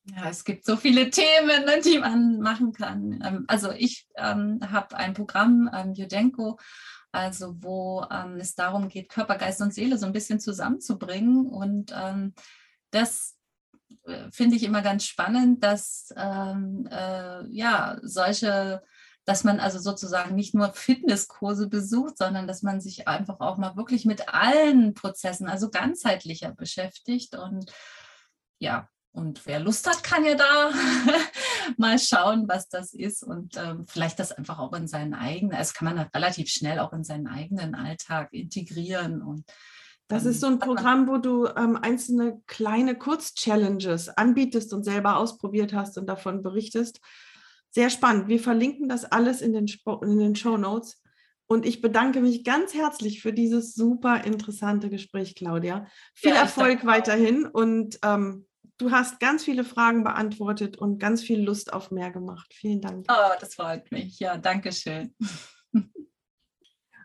[0.06, 3.22] Ja, es gibt so viele Themen, ne, die man machen kann.
[3.24, 6.60] Ähm, also ich ähm, habe ein Programm, ähm, Judenko,
[7.12, 11.46] also wo ähm, es darum geht, Körper, Geist und Seele so ein bisschen zusammenzubringen.
[11.46, 12.34] Und ähm,
[12.90, 13.38] das
[14.06, 18.82] äh, finde ich immer ganz spannend, dass ähm, äh, ja solche
[19.26, 23.76] dass man also sozusagen nicht nur Fitnesskurse besucht, sondern dass man sich einfach auch mal
[23.76, 27.36] wirklich mit allen Prozessen, also ganzheitlicher beschäftigt.
[27.36, 27.72] Und
[28.60, 30.72] ja, und wer Lust hat, kann ja da
[31.78, 35.74] mal schauen, was das ist und ähm, vielleicht das einfach auch in seinen eigenen, also
[35.76, 39.46] kann man relativ schnell auch in seinen eigenen Alltag integrieren und
[40.12, 45.72] das ist so ein Programm, wo du ähm, einzelne kleine Kurz-Challenges anbietest und selber ausprobiert
[45.72, 47.00] hast und davon berichtest.
[47.70, 48.28] Sehr spannend.
[48.28, 49.68] Wir verlinken das alles in den,
[50.02, 51.02] in den Show Notes.
[51.48, 55.88] Und ich bedanke mich ganz herzlich für dieses super interessante Gespräch, Claudia.
[56.14, 58.48] Viel ja, Erfolg weiterhin und ähm,
[58.82, 62.52] du hast ganz viele Fragen beantwortet und ganz viel Lust auf mehr gemacht.
[62.54, 63.06] Vielen Dank.
[63.10, 64.20] Oh, das freut mich.
[64.20, 65.16] Ja, danke schön.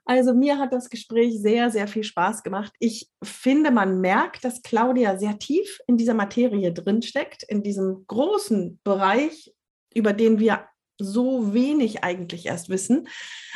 [0.09, 2.73] Also mir hat das Gespräch sehr, sehr viel Spaß gemacht.
[2.79, 8.79] Ich finde, man merkt, dass Claudia sehr tief in dieser Materie drinsteckt, in diesem großen
[8.85, 9.53] Bereich,
[9.93, 10.65] über den wir
[10.97, 13.09] so wenig eigentlich erst wissen.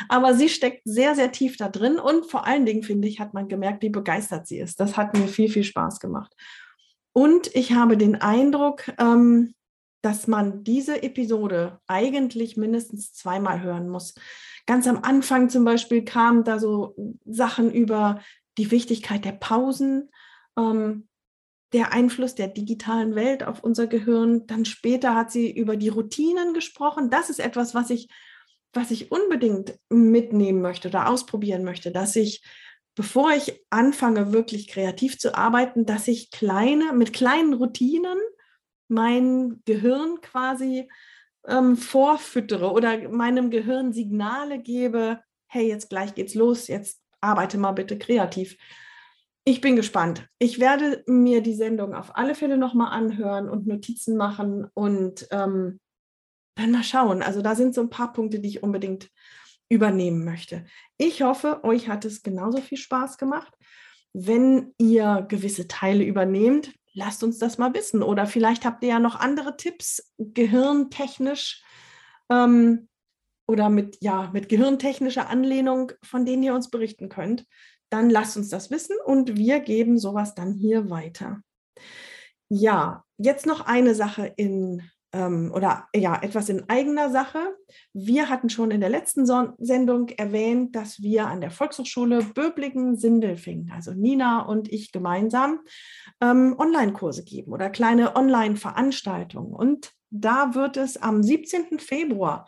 [0.09, 3.33] Aber sie steckt sehr, sehr tief da drin und vor allen Dingen, finde ich, hat
[3.33, 4.77] man gemerkt, wie begeistert sie ist.
[4.81, 6.35] Das hat mir viel, viel Spaß gemacht.
[7.13, 9.53] Und ich habe den Eindruck, ähm,
[10.01, 14.15] dass man diese Episode eigentlich mindestens zweimal hören muss
[14.65, 16.95] ganz am Anfang zum Beispiel kamen da so
[17.25, 18.21] Sachen über
[18.57, 20.09] die Wichtigkeit der Pausen,
[20.57, 21.07] ähm,
[21.73, 24.45] der Einfluss der digitalen Welt auf unser Gehirn.
[24.47, 27.09] Dann später hat sie über die Routinen gesprochen.
[27.09, 28.09] Das ist etwas, was ich,
[28.73, 32.43] was ich unbedingt mitnehmen möchte oder ausprobieren möchte, dass ich,
[32.95, 38.17] bevor ich anfange, wirklich kreativ zu arbeiten, dass ich kleine, mit kleinen Routinen
[38.87, 40.89] mein Gehirn quasi
[41.47, 47.71] ähm, vorfüttere oder meinem Gehirn Signale gebe, hey, jetzt gleich geht's los, jetzt arbeite mal
[47.71, 48.57] bitte kreativ.
[49.43, 50.27] Ich bin gespannt.
[50.37, 55.79] Ich werde mir die Sendung auf alle Fälle nochmal anhören und Notizen machen und ähm,
[56.55, 57.23] dann mal schauen.
[57.23, 59.09] Also da sind so ein paar Punkte, die ich unbedingt
[59.71, 60.65] übernehmen möchte.
[60.97, 63.53] Ich hoffe, euch hat es genauso viel Spaß gemacht.
[64.11, 68.03] Wenn ihr gewisse Teile übernehmt, lasst uns das mal wissen.
[68.03, 71.63] Oder vielleicht habt ihr ja noch andere Tipps, gehirntechnisch
[72.29, 72.89] ähm,
[73.47, 77.45] oder mit, ja, mit gehirntechnischer Anlehnung, von denen ihr uns berichten könnt.
[77.89, 81.41] Dann lasst uns das wissen und wir geben sowas dann hier weiter.
[82.49, 84.81] Ja, jetzt noch eine Sache in
[85.13, 87.39] ähm, oder ja, etwas in eigener Sache.
[87.93, 93.71] Wir hatten schon in der letzten Son Sendung erwähnt, dass wir an der Volkshochschule Böblingen-Sindelfingen,
[93.71, 95.59] also Nina und ich gemeinsam,
[96.21, 99.53] ähm, Online-Kurse geben oder kleine Online-Veranstaltungen.
[99.53, 101.79] Und da wird es am 17.
[101.79, 102.47] Februar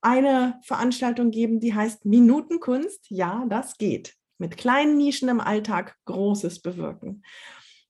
[0.00, 3.06] eine Veranstaltung geben, die heißt Minutenkunst.
[3.08, 4.14] Ja, das geht.
[4.38, 7.22] Mit kleinen Nischen im Alltag Großes bewirken.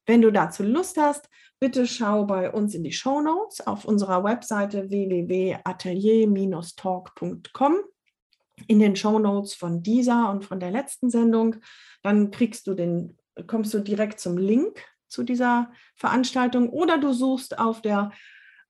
[0.07, 1.29] Wenn du dazu Lust hast,
[1.61, 7.77] bitte schau bei uns in die Show Notes auf unserer Webseite www.atelier-talk.com
[8.67, 11.57] in den Show Notes von dieser und von der letzten Sendung.
[12.03, 17.59] Dann kriegst du den, kommst du direkt zum Link zu dieser Veranstaltung oder du suchst
[17.59, 18.13] auf der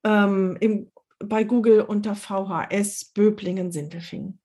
[0.05, 4.41] ähm, im, bei Google unter VHS Böblingen-Sindelfingen.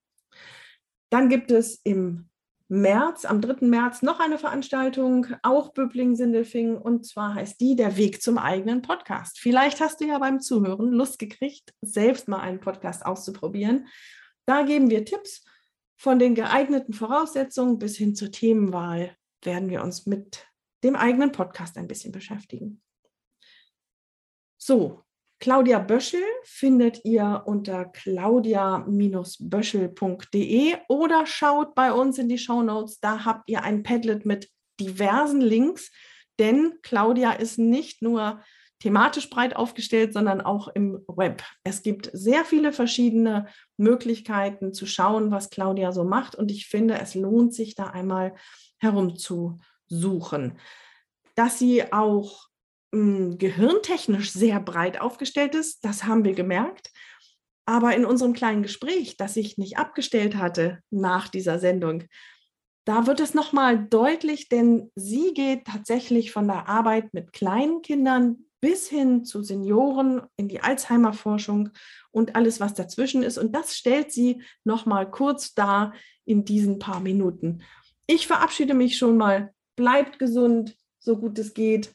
[1.09, 2.29] Dann gibt es im
[2.71, 3.65] März, am 3.
[3.65, 9.39] März, noch eine Veranstaltung, auch Böbling-Sindelfingen, und zwar heißt die Der Weg zum eigenen Podcast.
[9.39, 13.87] Vielleicht hast du ja beim Zuhören Lust gekriegt, selbst mal einen Podcast auszuprobieren.
[14.45, 15.43] Da geben wir Tipps
[15.97, 20.45] von den geeigneten Voraussetzungen bis hin zur Themenwahl, werden wir uns mit
[20.83, 22.83] dem eigenen Podcast ein bisschen beschäftigen.
[24.57, 25.03] So,
[25.39, 32.99] Claudia Böschel findet ihr unter claudia-böschel.de oder schaut bei uns in die Show Notes.
[32.99, 34.49] Da habt ihr ein Padlet mit
[34.81, 35.93] diversen Links,
[36.39, 38.41] denn Claudia ist nicht nur
[38.79, 41.43] thematisch breit aufgestellt, sondern auch im Web.
[41.63, 46.35] Es gibt sehr viele verschiedene Möglichkeiten zu schauen, was Claudia so macht.
[46.35, 48.35] Und ich finde, es lohnt sich da einmal
[48.77, 50.59] herumzusuchen.
[51.35, 52.48] Dass sie auch
[52.93, 56.91] hm, gehirntechnisch sehr breit aufgestellt ist, das haben wir gemerkt.
[57.65, 62.05] Aber in unserem kleinen Gespräch, das ich nicht abgestellt hatte nach dieser Sendung,
[62.85, 68.45] da wird es nochmal deutlich, denn sie geht tatsächlich von der Arbeit mit kleinen Kindern
[68.61, 71.69] bis hin zu Senioren in die Alzheimer-Forschung
[72.11, 73.37] und alles, was dazwischen ist.
[73.37, 75.93] Und das stellt sie nochmal kurz dar
[76.25, 77.61] in diesen paar Minuten.
[78.07, 79.53] Ich verabschiede mich schon mal.
[79.75, 81.93] Bleibt gesund, so gut es geht.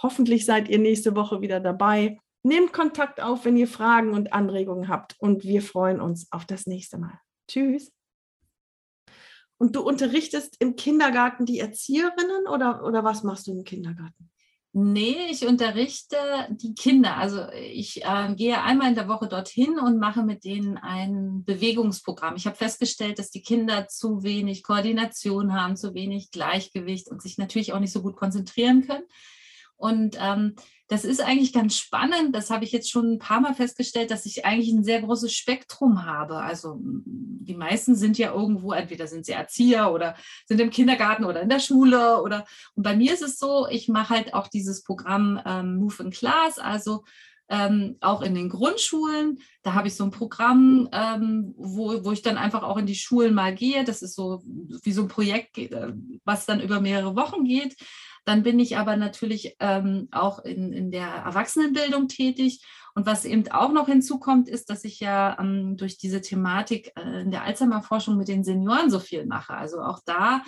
[0.00, 2.18] Hoffentlich seid ihr nächste Woche wieder dabei.
[2.42, 5.16] Nehmt Kontakt auf, wenn ihr Fragen und Anregungen habt.
[5.18, 7.20] Und wir freuen uns auf das nächste Mal.
[7.48, 7.92] Tschüss.
[9.58, 14.32] Und du unterrichtest im Kindergarten die Erzieherinnen oder, oder was machst du im Kindergarten?
[14.74, 16.16] Nee, ich unterrichte
[16.50, 17.18] die Kinder.
[17.18, 22.36] Also ich äh, gehe einmal in der Woche dorthin und mache mit denen ein Bewegungsprogramm.
[22.36, 27.36] Ich habe festgestellt, dass die Kinder zu wenig Koordination haben, zu wenig Gleichgewicht und sich
[27.36, 29.04] natürlich auch nicht so gut konzentrieren können.
[29.82, 30.54] Und ähm,
[30.86, 32.36] das ist eigentlich ganz spannend.
[32.36, 35.32] Das habe ich jetzt schon ein paar Mal festgestellt, dass ich eigentlich ein sehr großes
[35.32, 36.36] Spektrum habe.
[36.36, 40.14] Also die meisten sind ja irgendwo, entweder sind sie Erzieher oder
[40.46, 42.44] sind im Kindergarten oder in der Schule oder
[42.76, 46.10] und bei mir ist es so, ich mache halt auch dieses Programm ähm, Move in
[46.10, 47.02] Class, also
[47.48, 49.38] ähm, auch in den Grundschulen.
[49.62, 52.94] Da habe ich so ein Programm, ähm, wo, wo ich dann einfach auch in die
[52.94, 53.84] Schulen mal gehe.
[53.84, 55.92] Das ist so wie so ein Projekt, äh,
[56.24, 57.76] was dann über mehrere Wochen geht.
[58.24, 62.64] Dann bin ich aber natürlich ähm, auch in, in der Erwachsenenbildung tätig.
[62.94, 67.22] Und was eben auch noch hinzukommt, ist, dass ich ja ähm, durch diese Thematik äh,
[67.22, 69.54] in der Alzheimer-Forschung mit den Senioren so viel mache.
[69.54, 70.42] Also auch da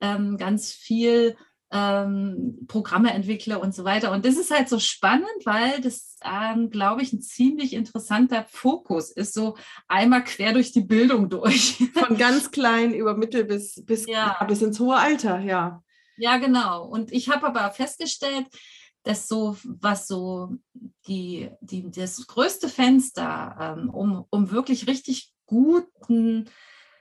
[0.00, 1.36] ähm, ganz viel
[1.72, 4.10] ähm, Programme entwickle und so weiter.
[4.12, 9.10] Und das ist halt so spannend, weil das, ähm, glaube ich, ein ziemlich interessanter Fokus
[9.10, 9.56] ist, so
[9.86, 11.76] einmal quer durch die Bildung durch.
[11.94, 14.42] Von ganz klein über Mittel bis, bis, ja.
[14.44, 15.82] bis ins hohe Alter, ja.
[16.20, 16.84] Ja, genau.
[16.84, 18.46] Und ich habe aber festgestellt,
[19.04, 20.50] dass so, was so
[21.06, 26.50] die, die, das größte Fenster, ähm, um, um wirklich richtig guten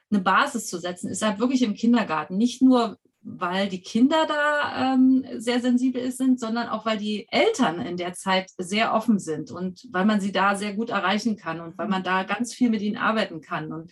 [0.10, 2.38] eine Basis zu setzen, ist halt wirklich im Kindergarten.
[2.38, 7.82] Nicht nur, weil die Kinder da ähm, sehr sensibel sind, sondern auch, weil die Eltern
[7.82, 11.60] in der Zeit sehr offen sind und weil man sie da sehr gut erreichen kann
[11.60, 13.74] und weil man da ganz viel mit ihnen arbeiten kann.
[13.74, 13.92] Und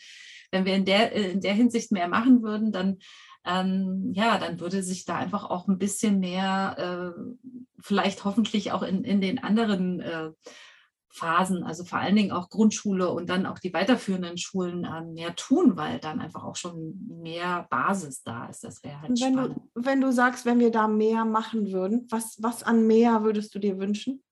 [0.51, 2.99] wenn wir in der, in der Hinsicht mehr machen würden, dann
[3.47, 7.21] ähm, ja, dann würde sich da einfach auch ein bisschen mehr, äh,
[7.79, 10.31] vielleicht hoffentlich auch in, in den anderen äh,
[11.09, 15.35] Phasen, also vor allen Dingen auch Grundschule und dann auch die weiterführenden Schulen äh, mehr
[15.35, 18.63] tun, weil dann einfach auch schon mehr Basis da ist.
[18.63, 19.55] Das wäre halt wenn spannend.
[19.73, 23.55] Du, wenn du sagst, wenn wir da mehr machen würden, was, was an mehr würdest
[23.55, 24.23] du dir wünschen?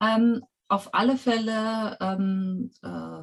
[0.00, 3.17] Ähm, auf alle Fälle ähm, äh,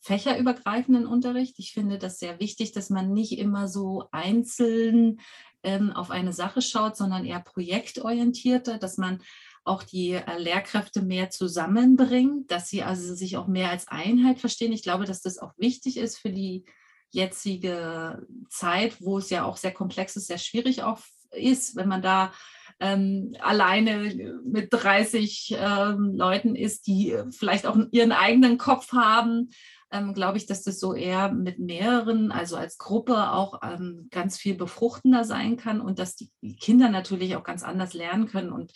[0.00, 1.58] fächerübergreifenden Unterricht.
[1.58, 5.20] Ich finde das sehr wichtig, dass man nicht immer so einzeln
[5.62, 9.22] ähm, auf eine Sache schaut, sondern eher projektorientierter, dass man
[9.64, 14.72] auch die äh, Lehrkräfte mehr zusammenbringt, dass sie also sich auch mehr als Einheit verstehen.
[14.72, 16.64] Ich glaube, dass das auch wichtig ist für die
[17.10, 21.00] jetzige Zeit, wo es ja auch sehr komplex ist, sehr schwierig auch
[21.32, 22.32] ist, wenn man da
[22.78, 29.50] ähm, alleine mit 30 ähm, Leuten ist, die vielleicht auch ihren eigenen Kopf haben
[29.92, 34.36] ähm, glaube ich, dass das so eher mit mehreren, also als Gruppe auch ähm, ganz
[34.36, 36.30] viel befruchtender sein kann und dass die
[36.60, 38.52] Kinder natürlich auch ganz anders lernen können.
[38.52, 38.72] Und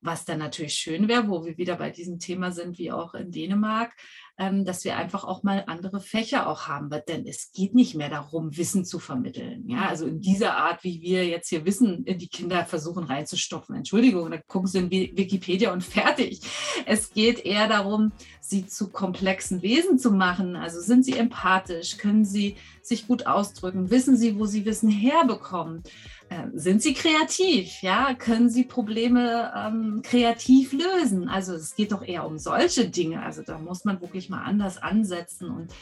[0.00, 3.30] was dann natürlich schön wäre, wo wir wieder bei diesem Thema sind, wie auch in
[3.30, 3.92] Dänemark,
[4.38, 6.90] dass wir einfach auch mal andere Fächer auch haben.
[7.08, 9.68] Denn es geht nicht mehr darum, Wissen zu vermitteln.
[9.68, 13.74] Ja, also in dieser Art, wie wir jetzt hier Wissen in die Kinder versuchen reinzustopfen.
[13.74, 16.40] Entschuldigung, da gucken sie in Wikipedia und fertig.
[16.86, 20.56] Es geht eher darum, sie zu komplexen Wesen zu machen.
[20.56, 21.98] Also sind sie empathisch?
[21.98, 23.90] Können sie sich gut ausdrücken?
[23.90, 25.82] Wissen sie, wo sie Wissen herbekommen?
[26.30, 27.82] Ähm, sind sie kreativ?
[27.82, 31.28] Ja, können sie Probleme ähm, kreativ lösen?
[31.28, 33.22] Also es geht doch eher um solche Dinge.
[33.22, 35.72] Also da muss man wirklich wirklich mal anders ansetzen und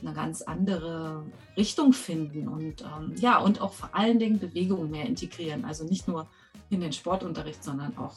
[0.00, 1.24] eine ganz andere
[1.56, 5.64] Richtung finden und ähm, ja, und auch vor allen Dingen Bewegung mehr integrieren.
[5.64, 6.28] Also nicht nur
[6.70, 8.14] in den Sportunterricht, sondern auch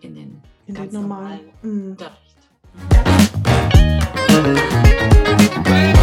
[0.00, 2.38] in den in ganz den normalen, normalen Unterricht.
[5.94, 6.01] Mhm.